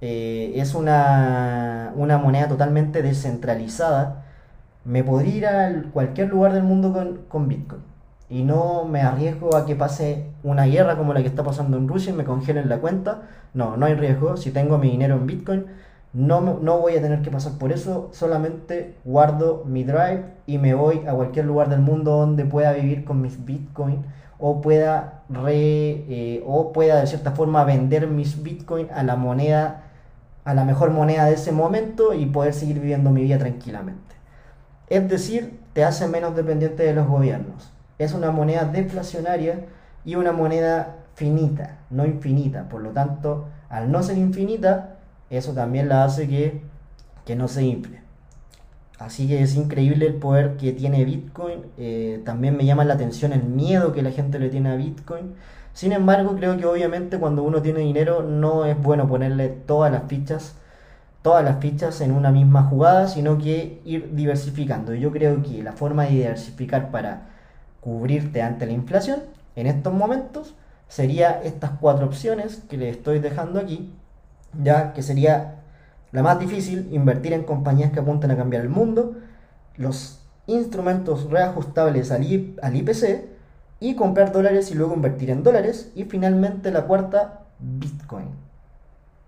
Eh, 0.00 0.55
es 0.57 0.74
una, 0.74 1.92
una 1.94 2.18
moneda 2.18 2.48
totalmente 2.48 3.03
descentralizada 3.03 4.24
me 4.85 5.05
podría 5.05 5.37
ir 5.37 5.46
a 5.46 5.83
cualquier 5.92 6.29
lugar 6.29 6.53
del 6.53 6.62
mundo 6.62 6.92
con, 7.29 7.48
Bitcoin. 7.48 7.83
Y 8.29 8.44
no 8.44 8.85
me 8.85 9.03
arriesgo 9.03 9.57
a 9.57 9.66
que 9.66 9.74
pase 9.76 10.26
una 10.42 10.64
guerra 10.66 10.96
como 10.96 11.12
la 11.12 11.20
que 11.20 11.29
está 11.29 11.42
pasando 11.42 11.76
en 11.76 11.88
Rusia 11.88 12.12
y 12.12 12.16
me 12.16 12.24
congelen 12.24 12.68
la 12.68 12.79
cuenta. 12.79 13.22
No, 13.55 13.76
no 13.76 13.87
hay 13.87 13.94
riesgo. 13.94 14.37
Si 14.37 14.53
tengo 14.53 14.79
mi 14.79 14.90
dinero 14.90 15.16
en 15.16 15.26
Bitcoin, 15.26 15.66
no, 16.12 16.40
no 16.40 16.78
voy 16.78 16.96
a 16.96 17.02
tener 17.02 17.22
que 17.22 17.30
pasar 17.30 17.52
por 17.58 17.72
eso. 17.72 18.10
Solamente 18.12 18.96
guardo 19.04 19.64
mi 19.64 19.84
drive 19.84 20.24
y 20.46 20.58
me 20.58 20.74
voy 20.74 21.02
a 21.06 21.12
cualquier 21.12 21.44
lugar 21.44 21.68
del 21.68 21.80
mundo 21.80 22.12
donde 22.12 22.44
pueda 22.44 22.72
vivir 22.72 23.04
con 23.04 23.20
mis 23.22 23.44
Bitcoin 23.44 24.04
o 24.38 24.60
pueda, 24.60 25.22
re, 25.28 26.04
eh, 26.08 26.42
o 26.46 26.72
pueda 26.72 27.00
de 27.00 27.06
cierta 27.06 27.32
forma 27.32 27.64
vender 27.64 28.06
mis 28.08 28.42
Bitcoin 28.42 28.88
a 28.92 29.02
la 29.02 29.14
moneda, 29.16 29.82
a 30.44 30.54
la 30.54 30.64
mejor 30.64 30.90
moneda 30.90 31.26
de 31.26 31.34
ese 31.34 31.52
momento 31.52 32.14
y 32.14 32.26
poder 32.26 32.54
seguir 32.54 32.80
viviendo 32.80 33.10
mi 33.10 33.22
vida 33.22 33.38
tranquilamente. 33.38 34.16
Es 34.88 35.08
decir, 35.08 35.60
te 35.74 35.84
hace 35.84 36.08
menos 36.08 36.34
dependiente 36.34 36.82
de 36.82 36.94
los 36.94 37.06
gobiernos. 37.06 37.70
Es 37.98 38.14
una 38.14 38.30
moneda 38.30 38.64
deflacionaria 38.64 39.66
y 40.04 40.16
una 40.16 40.32
moneda 40.32 40.96
finita, 41.14 41.78
no 41.90 42.06
infinita. 42.06 42.68
Por 42.68 42.80
lo 42.80 42.90
tanto, 42.90 43.44
al 43.68 43.92
no 43.92 44.02
ser 44.02 44.16
infinita, 44.16 44.96
eso 45.30 45.52
también 45.52 45.88
la 45.88 46.04
hace 46.04 46.28
que, 46.28 46.60
que 47.24 47.36
no 47.36 47.48
se 47.48 47.64
infle. 47.64 48.00
Así 48.98 49.26
que 49.26 49.42
es 49.42 49.54
increíble 49.56 50.06
el 50.06 50.14
poder 50.14 50.56
que 50.56 50.72
tiene 50.72 51.04
Bitcoin. 51.04 51.60
Eh, 51.78 52.20
también 52.24 52.56
me 52.56 52.66
llama 52.66 52.84
la 52.84 52.94
atención 52.94 53.32
el 53.32 53.44
miedo 53.44 53.92
que 53.92 54.02
la 54.02 54.10
gente 54.10 54.38
le 54.38 54.50
tiene 54.50 54.70
a 54.70 54.76
Bitcoin. 54.76 55.34
Sin 55.72 55.92
embargo, 55.92 56.36
creo 56.36 56.56
que 56.58 56.66
obviamente 56.66 57.18
cuando 57.18 57.42
uno 57.42 57.62
tiene 57.62 57.80
dinero 57.80 58.22
no 58.22 58.66
es 58.66 58.80
bueno 58.80 59.08
ponerle 59.08 59.48
todas 59.48 59.90
las 59.90 60.04
fichas 60.08 60.54
todas 61.22 61.44
las 61.44 61.60
fichas 61.60 62.00
en 62.00 62.12
una 62.12 62.30
misma 62.30 62.64
jugada, 62.64 63.08
sino 63.08 63.38
que 63.38 63.80
ir 63.84 64.14
diversificando. 64.14 64.94
Yo 64.94 65.10
creo 65.12 65.42
que 65.42 65.62
la 65.62 65.72
forma 65.72 66.04
de 66.04 66.10
diversificar 66.10 66.90
para 66.90 67.28
cubrirte 67.80 68.42
ante 68.42 68.66
la 68.66 68.72
inflación 68.72 69.20
en 69.56 69.66
estos 69.66 69.92
momentos 69.92 70.54
sería 70.88 71.40
estas 71.42 71.72
cuatro 71.80 72.06
opciones 72.06 72.62
que 72.68 72.76
le 72.76 72.90
estoy 72.90 73.20
dejando 73.20 73.60
aquí, 73.60 73.92
ya 74.62 74.92
que 74.92 75.02
sería 75.02 75.56
la 76.12 76.22
más 76.22 76.38
difícil, 76.38 76.88
invertir 76.90 77.32
en 77.32 77.44
compañías 77.44 77.92
que 77.92 78.00
apuntan 78.00 78.30
a 78.30 78.36
cambiar 78.36 78.62
el 78.62 78.68
mundo, 78.68 79.16
los 79.76 80.20
instrumentos 80.46 81.30
reajustables 81.30 82.10
al, 82.10 82.26
al 82.62 82.76
IPC 82.76 83.24
y 83.78 83.94
comprar 83.94 84.32
dólares 84.32 84.70
y 84.70 84.74
luego 84.74 84.94
invertir 84.94 85.30
en 85.30 85.42
dólares 85.42 85.92
y 85.94 86.04
finalmente 86.04 86.70
la 86.70 86.86
cuarta, 86.86 87.44
Bitcoin. 87.58 88.26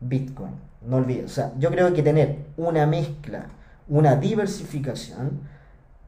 Bitcoin. 0.00 0.52
No 0.87 0.96
olvides, 0.96 1.26
o 1.26 1.35
sea, 1.35 1.52
yo 1.58 1.70
creo 1.70 1.94
que 1.94 2.02
tener 2.02 2.38
una 2.56 2.87
mezcla, 2.87 3.46
una 3.88 4.16
diversificación 4.16 5.40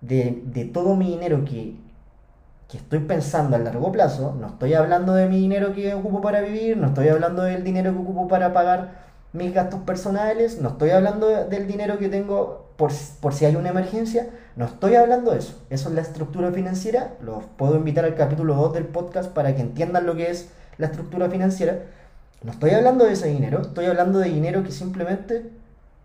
de, 0.01 0.71
todo 0.73 0.97
mi 0.97 1.11
dinero 1.11 1.45
que, 1.45 1.77
que 2.75 2.79
estoy 2.79 2.99
pensando 2.99 3.55
a 3.55 3.61
largo 3.61 3.93
plazo, 3.93 4.35
no 4.41 4.49
estoy 4.49 4.75
hablando 4.75 5.15
de 5.15 5.29
mi 5.29 5.39
dinero 5.39 5.73
que 5.73 5.95
ocupo 5.95 6.21
para 6.21 6.41
vivir, 6.41 6.77
no 6.77 6.89
estoy 6.89 7.07
hablando 7.07 7.45
del 7.45 7.63
dinero 7.63 7.93
que 7.93 8.01
ocupo 8.01 8.27
para 8.27 8.53
pagar 8.53 9.05
mis 9.33 9.55
gastos 9.55 9.83
personales, 9.83 10.61
no 10.61 10.71
estoy 10.71 10.91
hablando 10.91 11.29
del 11.29 11.69
dinero 11.69 12.01
que 12.01 12.09
tengo 12.09 12.67
por, 12.75 12.91
por, 13.21 13.33
si 13.33 13.45
hay 13.45 13.55
una 13.55 13.69
emergencia, 13.69 14.27
no 14.57 14.65
estoy 14.65 14.97
hablando 14.97 15.31
de 15.31 15.39
eso. 15.39 15.63
Eso 15.71 15.89
es 15.89 15.95
la 15.95 16.01
estructura 16.01 16.51
financiera, 16.51 17.13
los 17.23 17.45
puedo 17.57 17.77
invitar 17.77 18.07
al 18.07 18.17
capítulo 18.17 18.57
2 18.57 18.73
del 18.73 18.87
podcast 18.87 19.31
para 19.31 19.55
que 19.55 19.63
entiendan 19.63 20.05
lo 20.05 20.17
que 20.17 20.33
es 20.33 20.49
la 20.77 20.87
estructura 20.87 21.31
financiera. 21.31 21.79
No 22.43 22.51
estoy 22.51 22.71
hablando 22.71 23.05
de 23.05 23.13
ese 23.13 23.29
dinero, 23.29 23.63
estoy 23.63 23.87
hablando 23.87 24.19
de 24.19 24.31
dinero 24.31 24.65
que 24.65 24.73
simplemente 24.73 25.49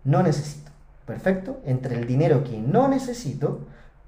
no 0.04 0.22
necesito. 0.22 0.70
Perfecto. 1.04 1.58
Entre 1.64 1.96
el 1.96 2.06
dinero 2.06 2.44
que 2.44 2.60
no 2.60 2.86
necesito, 2.86 3.58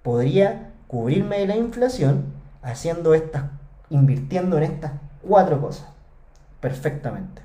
podría 0.04 0.70
cubrirme 0.86 1.40
de 1.40 1.48
la 1.48 1.56
inflación 1.56 2.31
haciendo 2.62 3.14
estas, 3.14 3.44
invirtiendo 3.90 4.56
en 4.56 4.64
estas 4.64 4.92
cuatro 5.22 5.60
cosas. 5.60 5.86
Perfectamente. 6.60 7.42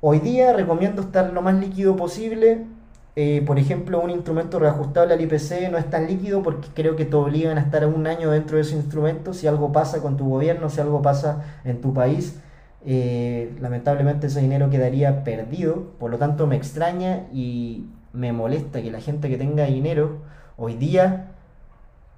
Hoy 0.00 0.20
día 0.20 0.52
recomiendo 0.52 1.02
estar 1.02 1.32
lo 1.32 1.42
más 1.42 1.54
líquido 1.54 1.96
posible. 1.96 2.66
Eh, 3.16 3.42
por 3.46 3.58
ejemplo, 3.58 4.00
un 4.00 4.10
instrumento 4.10 4.58
reajustable 4.58 5.14
al 5.14 5.20
IPC 5.20 5.70
no 5.70 5.78
es 5.78 5.88
tan 5.88 6.06
líquido 6.06 6.42
porque 6.42 6.68
creo 6.74 6.96
que 6.96 7.04
te 7.04 7.16
obligan 7.16 7.58
a 7.58 7.62
estar 7.62 7.86
un 7.86 8.06
año 8.06 8.30
dentro 8.30 8.56
de 8.56 8.62
ese 8.62 8.76
instrumento. 8.76 9.32
Si 9.32 9.46
algo 9.46 9.72
pasa 9.72 10.02
con 10.02 10.16
tu 10.16 10.28
gobierno, 10.28 10.68
si 10.68 10.80
algo 10.80 11.00
pasa 11.00 11.42
en 11.64 11.80
tu 11.80 11.94
país, 11.94 12.38
eh, 12.84 13.56
lamentablemente 13.60 14.26
ese 14.26 14.40
dinero 14.40 14.68
quedaría 14.68 15.24
perdido, 15.24 15.92
por 15.98 16.10
lo 16.10 16.18
tanto 16.18 16.46
me 16.46 16.56
extraña 16.56 17.26
y 17.32 17.86
me 18.12 18.32
molesta 18.32 18.82
que 18.82 18.90
la 18.90 19.00
gente 19.00 19.30
que 19.30 19.38
tenga 19.38 19.64
dinero 19.64 20.18
hoy 20.58 20.74
día 20.74 21.30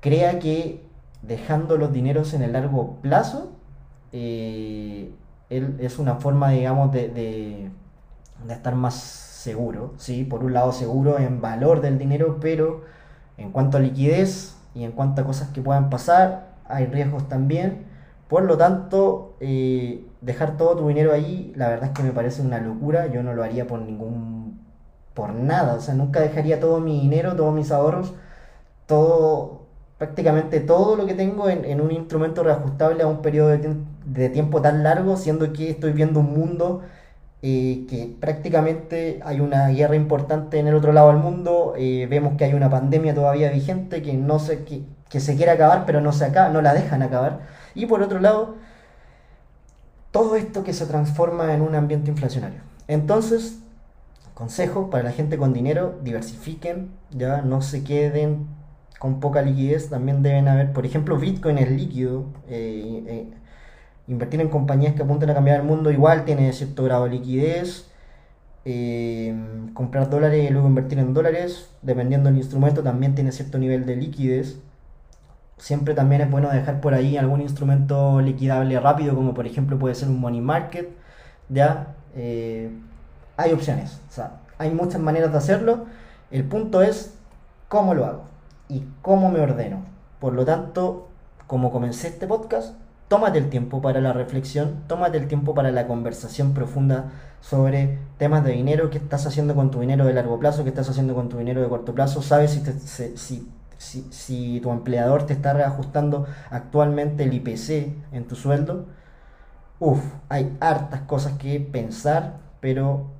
crea 0.00 0.40
que 0.40 0.85
dejando 1.26 1.76
los 1.76 1.92
dineros 1.92 2.34
en 2.34 2.42
el 2.42 2.52
largo 2.52 2.96
plazo 3.02 3.52
eh, 4.12 5.12
es 5.48 5.98
una 5.98 6.16
forma, 6.16 6.50
digamos, 6.50 6.92
de, 6.92 7.08
de, 7.08 7.70
estar 8.52 8.74
más 8.74 8.94
seguro, 8.94 9.94
¿sí? 9.98 10.24
Por 10.24 10.44
un 10.44 10.52
lado 10.54 10.72
seguro 10.72 11.18
en 11.18 11.40
valor 11.40 11.80
del 11.80 11.98
dinero, 11.98 12.38
pero 12.40 12.82
en 13.36 13.52
cuanto 13.52 13.76
a 13.76 13.80
liquidez 13.80 14.56
y 14.74 14.84
en 14.84 14.92
cuanto 14.92 15.22
a 15.22 15.24
cosas 15.24 15.48
que 15.50 15.60
puedan 15.62 15.90
pasar, 15.90 16.54
hay 16.68 16.86
riesgos 16.86 17.28
también. 17.28 17.86
Por 18.28 18.44
lo 18.44 18.56
tanto, 18.56 19.36
eh, 19.40 20.04
dejar 20.20 20.56
todo 20.56 20.76
tu 20.76 20.88
dinero 20.88 21.12
ahí, 21.12 21.52
la 21.56 21.68
verdad 21.68 21.90
es 21.90 21.92
que 21.92 22.02
me 22.02 22.10
parece 22.12 22.42
una 22.42 22.58
locura. 22.58 23.06
Yo 23.06 23.22
no 23.22 23.34
lo 23.34 23.44
haría 23.44 23.66
por 23.66 23.80
ningún. 23.80 24.60
por 25.14 25.32
nada. 25.34 25.74
O 25.74 25.80
sea, 25.80 25.94
nunca 25.94 26.20
dejaría 26.20 26.60
todo 26.60 26.80
mi 26.80 27.00
dinero, 27.00 27.36
todos 27.36 27.54
mis 27.54 27.70
ahorros, 27.72 28.14
todo. 28.86 29.55
Prácticamente 29.98 30.60
todo 30.60 30.96
lo 30.96 31.06
que 31.06 31.14
tengo 31.14 31.48
en, 31.48 31.80
un 31.80 31.90
instrumento 31.90 32.42
reajustable 32.42 33.02
a 33.02 33.06
un 33.06 33.22
periodo 33.22 33.56
de, 34.04 34.28
tiempo 34.30 34.60
tan 34.60 34.82
largo, 34.82 35.16
siendo 35.16 35.52
que 35.52 35.70
estoy 35.70 35.92
viendo 35.92 36.20
un 36.20 36.34
mundo 36.34 36.82
eh, 37.42 37.86
que 37.88 38.14
prácticamente 38.20 39.20
hay 39.24 39.40
una 39.40 39.68
guerra 39.68 39.96
importante 39.96 40.58
en 40.58 40.68
el 40.68 40.74
otro 40.74 40.92
lado 40.92 41.08
del 41.08 41.18
mundo, 41.18 41.74
eh, 41.78 42.06
vemos 42.10 42.36
que 42.36 42.44
hay 42.44 42.54
una 42.54 42.68
pandemia 42.70 43.14
todavía 43.14 43.50
vigente 43.50 44.02
que 44.02 44.14
no 44.14 44.38
se, 44.38 44.64
que, 44.64 44.82
que 45.08 45.20
se 45.20 45.36
quiere 45.36 45.52
acabar, 45.52 45.84
pero 45.86 46.00
no 46.00 46.12
se 46.12 46.24
acaba, 46.26 46.50
no 46.50 46.60
la 46.60 46.74
dejan 46.74 47.02
acabar. 47.02 47.40
Y 47.74 47.86
por 47.86 48.02
otro 48.02 48.20
lado, 48.20 48.56
todo 50.10 50.36
esto 50.36 50.64
que 50.64 50.72
se 50.72 50.86
transforma 50.86 51.54
en 51.54 51.62
un 51.62 51.74
ambiente 51.74 52.10
inflacionario. 52.10 52.60
Entonces, 52.88 53.58
consejo 54.34 54.90
para 54.90 55.04
la 55.04 55.12
gente 55.12 55.38
con 55.38 55.52
dinero, 55.52 55.98
diversifiquen, 56.02 56.90
ya 57.10 57.42
no 57.42 57.62
se 57.62 57.84
queden 57.84 58.55
con 58.98 59.20
poca 59.20 59.42
liquidez, 59.42 59.90
también 59.90 60.22
deben 60.22 60.48
haber, 60.48 60.72
por 60.72 60.86
ejemplo, 60.86 61.18
Bitcoin 61.18 61.58
es 61.58 61.70
líquido, 61.70 62.26
eh, 62.48 63.30
Invertir 64.08 64.40
en 64.40 64.48
compañías 64.48 64.94
que 64.94 65.02
apunten 65.02 65.30
a 65.30 65.34
cambiar 65.34 65.60
el 65.60 65.66
mundo 65.66 65.90
igual 65.90 66.24
tiene 66.24 66.52
cierto 66.52 66.84
grado 66.84 67.04
de 67.04 67.10
liquidez. 67.10 67.90
Eh, 68.64 69.34
comprar 69.74 70.10
dólares 70.10 70.48
y 70.48 70.52
luego 70.52 70.68
invertir 70.68 70.98
en 70.98 71.12
dólares, 71.14 71.70
dependiendo 71.82 72.28
del 72.28 72.38
instrumento, 72.38 72.82
también 72.82 73.14
tiene 73.14 73.32
cierto 73.32 73.58
nivel 73.58 73.84
de 73.86 73.96
liquidez. 73.96 74.60
Siempre 75.58 75.94
también 75.94 76.20
es 76.22 76.30
bueno 76.30 76.50
dejar 76.50 76.80
por 76.80 76.94
ahí 76.94 77.16
algún 77.16 77.40
instrumento 77.40 78.20
liquidable 78.20 78.78
rápido, 78.78 79.14
como 79.14 79.34
por 79.34 79.46
ejemplo 79.46 79.78
puede 79.78 79.94
ser 79.94 80.08
un 80.08 80.20
money 80.20 80.40
market. 80.40 80.88
Ya 81.48 81.94
eh, 82.14 82.70
hay 83.36 83.52
opciones, 83.52 84.00
o 84.08 84.12
sea, 84.12 84.40
hay 84.58 84.70
muchas 84.70 85.00
maneras 85.00 85.32
de 85.32 85.38
hacerlo. 85.38 85.86
El 86.30 86.44
punto 86.44 86.82
es 86.82 87.18
cómo 87.68 87.94
lo 87.94 88.04
hago 88.06 88.35
y 88.68 88.84
cómo 89.02 89.30
me 89.30 89.40
ordeno. 89.40 89.84
Por 90.20 90.32
lo 90.32 90.44
tanto, 90.44 91.08
como 91.46 91.70
comencé 91.70 92.08
este 92.08 92.26
podcast, 92.26 92.74
tómate 93.08 93.38
el 93.38 93.50
tiempo 93.50 93.80
para 93.80 94.00
la 94.00 94.12
reflexión, 94.12 94.82
tómate 94.88 95.18
el 95.18 95.28
tiempo 95.28 95.54
para 95.54 95.70
la 95.70 95.86
conversación 95.86 96.54
profunda 96.54 97.12
sobre 97.40 97.98
temas 98.18 98.44
de 98.44 98.52
dinero, 98.52 98.90
qué 98.90 98.98
estás 98.98 99.26
haciendo 99.26 99.54
con 99.54 99.70
tu 99.70 99.80
dinero 99.80 100.04
de 100.04 100.12
largo 100.12 100.38
plazo, 100.38 100.64
qué 100.64 100.70
estás 100.70 100.88
haciendo 100.88 101.14
con 101.14 101.28
tu 101.28 101.38
dinero 101.38 101.60
de 101.60 101.68
corto 101.68 101.94
plazo, 101.94 102.22
sabes 102.22 102.60
si, 103.14 103.48
si, 104.10 104.60
tu 104.60 104.70
empleador 104.70 105.26
te 105.26 105.34
está 105.34 105.52
reajustando 105.52 106.26
actualmente 106.50 107.24
el 107.24 107.34
IPC 107.34 107.92
en 108.12 108.26
tu 108.26 108.34
sueldo. 108.34 108.86
Uf, 109.78 110.00
hay 110.28 110.56
hartas 110.60 111.02
cosas 111.02 111.34
que 111.34 111.60
pensar, 111.60 112.38
pero 112.60 113.15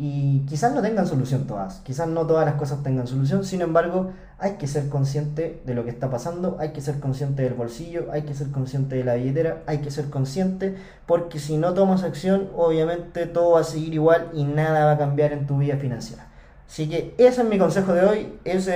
y 0.00 0.40
quizás 0.46 0.72
no 0.72 0.80
tengan 0.80 1.08
solución 1.08 1.48
todas, 1.48 1.80
quizás 1.80 2.06
no 2.06 2.24
todas 2.24 2.46
las 2.46 2.54
cosas 2.54 2.84
tengan 2.84 3.08
solución, 3.08 3.44
sin 3.44 3.62
embargo, 3.62 4.12
hay 4.38 4.52
que 4.52 4.68
ser 4.68 4.88
consciente 4.88 5.60
de 5.66 5.74
lo 5.74 5.84
que 5.84 5.90
está 5.90 6.08
pasando, 6.08 6.56
hay 6.60 6.70
que 6.70 6.80
ser 6.80 7.00
consciente 7.00 7.42
del 7.42 7.54
bolsillo, 7.54 8.06
hay 8.12 8.22
que 8.22 8.32
ser 8.34 8.52
consciente 8.52 8.94
de 8.94 9.02
la 9.02 9.14
billetera, 9.14 9.62
hay 9.66 9.78
que 9.78 9.90
ser 9.90 10.08
consciente, 10.08 10.76
porque 11.06 11.40
si 11.40 11.56
no 11.56 11.74
tomas 11.74 12.04
acción, 12.04 12.48
obviamente 12.56 13.26
todo 13.26 13.52
va 13.54 13.60
a 13.60 13.64
seguir 13.64 13.92
igual 13.94 14.30
y 14.34 14.44
nada 14.44 14.84
va 14.84 14.92
a 14.92 14.98
cambiar 14.98 15.32
en 15.32 15.48
tu 15.48 15.58
vida 15.58 15.76
financiera. 15.78 16.28
Así 16.68 16.88
que 16.88 17.14
ese 17.18 17.42
es 17.42 17.48
mi 17.48 17.58
consejo 17.58 17.92
de 17.92 18.04
hoy, 18.04 18.38
es, 18.44 18.68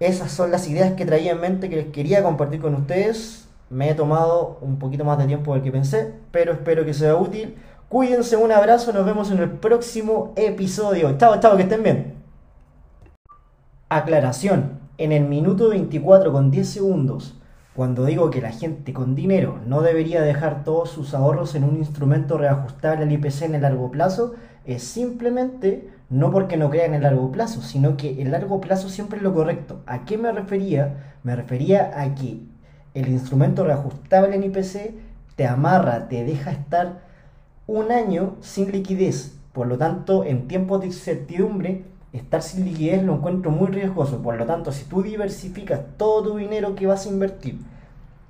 esas 0.00 0.32
son 0.32 0.50
las 0.50 0.66
ideas 0.66 0.94
que 0.94 1.04
traía 1.04 1.32
en 1.32 1.40
mente 1.40 1.68
que 1.68 1.76
les 1.76 1.86
quería 1.88 2.22
compartir 2.22 2.62
con 2.62 2.74
ustedes. 2.74 3.48
Me 3.68 3.90
he 3.90 3.94
tomado 3.94 4.58
un 4.60 4.78
poquito 4.78 5.04
más 5.04 5.18
de 5.18 5.26
tiempo 5.26 5.52
del 5.52 5.62
que 5.62 5.72
pensé, 5.72 6.14
pero 6.30 6.52
espero 6.52 6.84
que 6.84 6.94
sea 6.94 7.16
útil. 7.16 7.56
Cuídense, 7.94 8.36
un 8.36 8.50
abrazo, 8.50 8.92
nos 8.92 9.06
vemos 9.06 9.30
en 9.30 9.38
el 9.38 9.50
próximo 9.50 10.32
episodio. 10.34 11.16
Chao, 11.16 11.38
chao, 11.38 11.56
que 11.56 11.62
estén 11.62 11.84
bien. 11.84 12.14
Aclaración, 13.88 14.80
en 14.98 15.12
el 15.12 15.26
minuto 15.26 15.68
24 15.68 16.32
con 16.32 16.50
10 16.50 16.68
segundos, 16.68 17.40
cuando 17.76 18.04
digo 18.04 18.32
que 18.32 18.40
la 18.40 18.50
gente 18.50 18.92
con 18.92 19.14
dinero 19.14 19.60
no 19.68 19.80
debería 19.80 20.22
dejar 20.22 20.64
todos 20.64 20.90
sus 20.90 21.14
ahorros 21.14 21.54
en 21.54 21.62
un 21.62 21.76
instrumento 21.76 22.36
reajustable 22.36 23.04
al 23.04 23.12
IPC 23.12 23.42
en 23.42 23.54
el 23.54 23.62
largo 23.62 23.92
plazo, 23.92 24.34
es 24.64 24.82
simplemente 24.82 25.88
no 26.10 26.32
porque 26.32 26.56
no 26.56 26.70
crean 26.70 26.88
en 26.88 26.94
el 26.94 27.02
largo 27.02 27.30
plazo, 27.30 27.62
sino 27.62 27.96
que 27.96 28.20
el 28.20 28.32
largo 28.32 28.60
plazo 28.60 28.88
siempre 28.88 29.18
es 29.18 29.22
lo 29.22 29.32
correcto. 29.32 29.82
¿A 29.86 30.04
qué 30.04 30.18
me 30.18 30.32
refería? 30.32 31.14
Me 31.22 31.36
refería 31.36 31.92
a 31.94 32.12
que 32.16 32.40
el 32.94 33.06
instrumento 33.06 33.62
reajustable 33.62 34.34
en 34.34 34.42
IPC 34.42 34.94
te 35.36 35.46
amarra, 35.46 36.08
te 36.08 36.24
deja 36.24 36.50
estar 36.50 37.03
un 37.66 37.90
año 37.90 38.36
sin 38.40 38.70
liquidez. 38.70 39.38
Por 39.52 39.66
lo 39.66 39.78
tanto, 39.78 40.24
en 40.24 40.48
tiempos 40.48 40.80
de 40.80 40.86
incertidumbre, 40.86 41.84
estar 42.12 42.42
sin 42.42 42.64
liquidez 42.64 43.02
lo 43.02 43.14
encuentro 43.14 43.50
muy 43.50 43.68
riesgoso. 43.68 44.22
Por 44.22 44.36
lo 44.36 44.46
tanto, 44.46 44.72
si 44.72 44.84
tú 44.84 45.02
diversificas 45.02 45.80
todo 45.96 46.22
tu 46.22 46.36
dinero 46.36 46.74
que 46.74 46.86
vas 46.86 47.06
a 47.06 47.08
invertir 47.08 47.58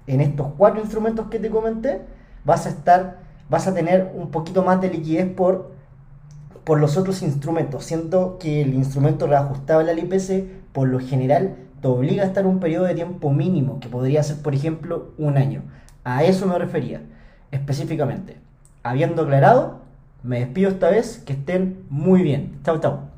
en 0.06 0.20
estos 0.20 0.48
cuatro 0.56 0.80
instrumentos 0.80 1.28
que 1.28 1.38
te 1.38 1.50
comenté, 1.50 2.02
vas 2.44 2.66
a 2.66 2.68
estar, 2.68 3.18
vas 3.48 3.66
a 3.66 3.74
tener 3.74 4.12
un 4.14 4.30
poquito 4.30 4.62
más 4.62 4.80
de 4.80 4.90
liquidez 4.90 5.26
por, 5.32 5.72
por 6.64 6.78
los 6.78 6.96
otros 6.96 7.22
instrumentos, 7.22 7.84
siendo 7.84 8.38
que 8.38 8.62
el 8.62 8.74
instrumento 8.74 9.26
reajustable 9.26 9.90
al 9.90 9.98
IPC, 9.98 10.72
por 10.72 10.88
lo 10.88 11.00
general, 11.00 11.56
te 11.80 11.88
obliga 11.88 12.22
a 12.22 12.26
estar 12.26 12.46
un 12.46 12.60
periodo 12.60 12.84
de 12.84 12.94
tiempo 12.94 13.30
mínimo, 13.30 13.80
que 13.80 13.88
podría 13.88 14.22
ser, 14.22 14.42
por 14.42 14.54
ejemplo, 14.54 15.12
un 15.18 15.36
año. 15.36 15.62
A 16.04 16.24
eso 16.24 16.46
me 16.46 16.58
refería 16.58 17.02
específicamente 17.50 18.43
habiendo 18.84 19.22
aclarado, 19.22 19.80
me 20.22 20.40
despido 20.40 20.70
esta 20.70 20.90
vez. 20.90 21.22
Que 21.26 21.32
estén 21.32 21.84
muy 21.90 22.22
bien. 22.22 22.60
Chao, 22.64 22.78
chao. 22.78 23.13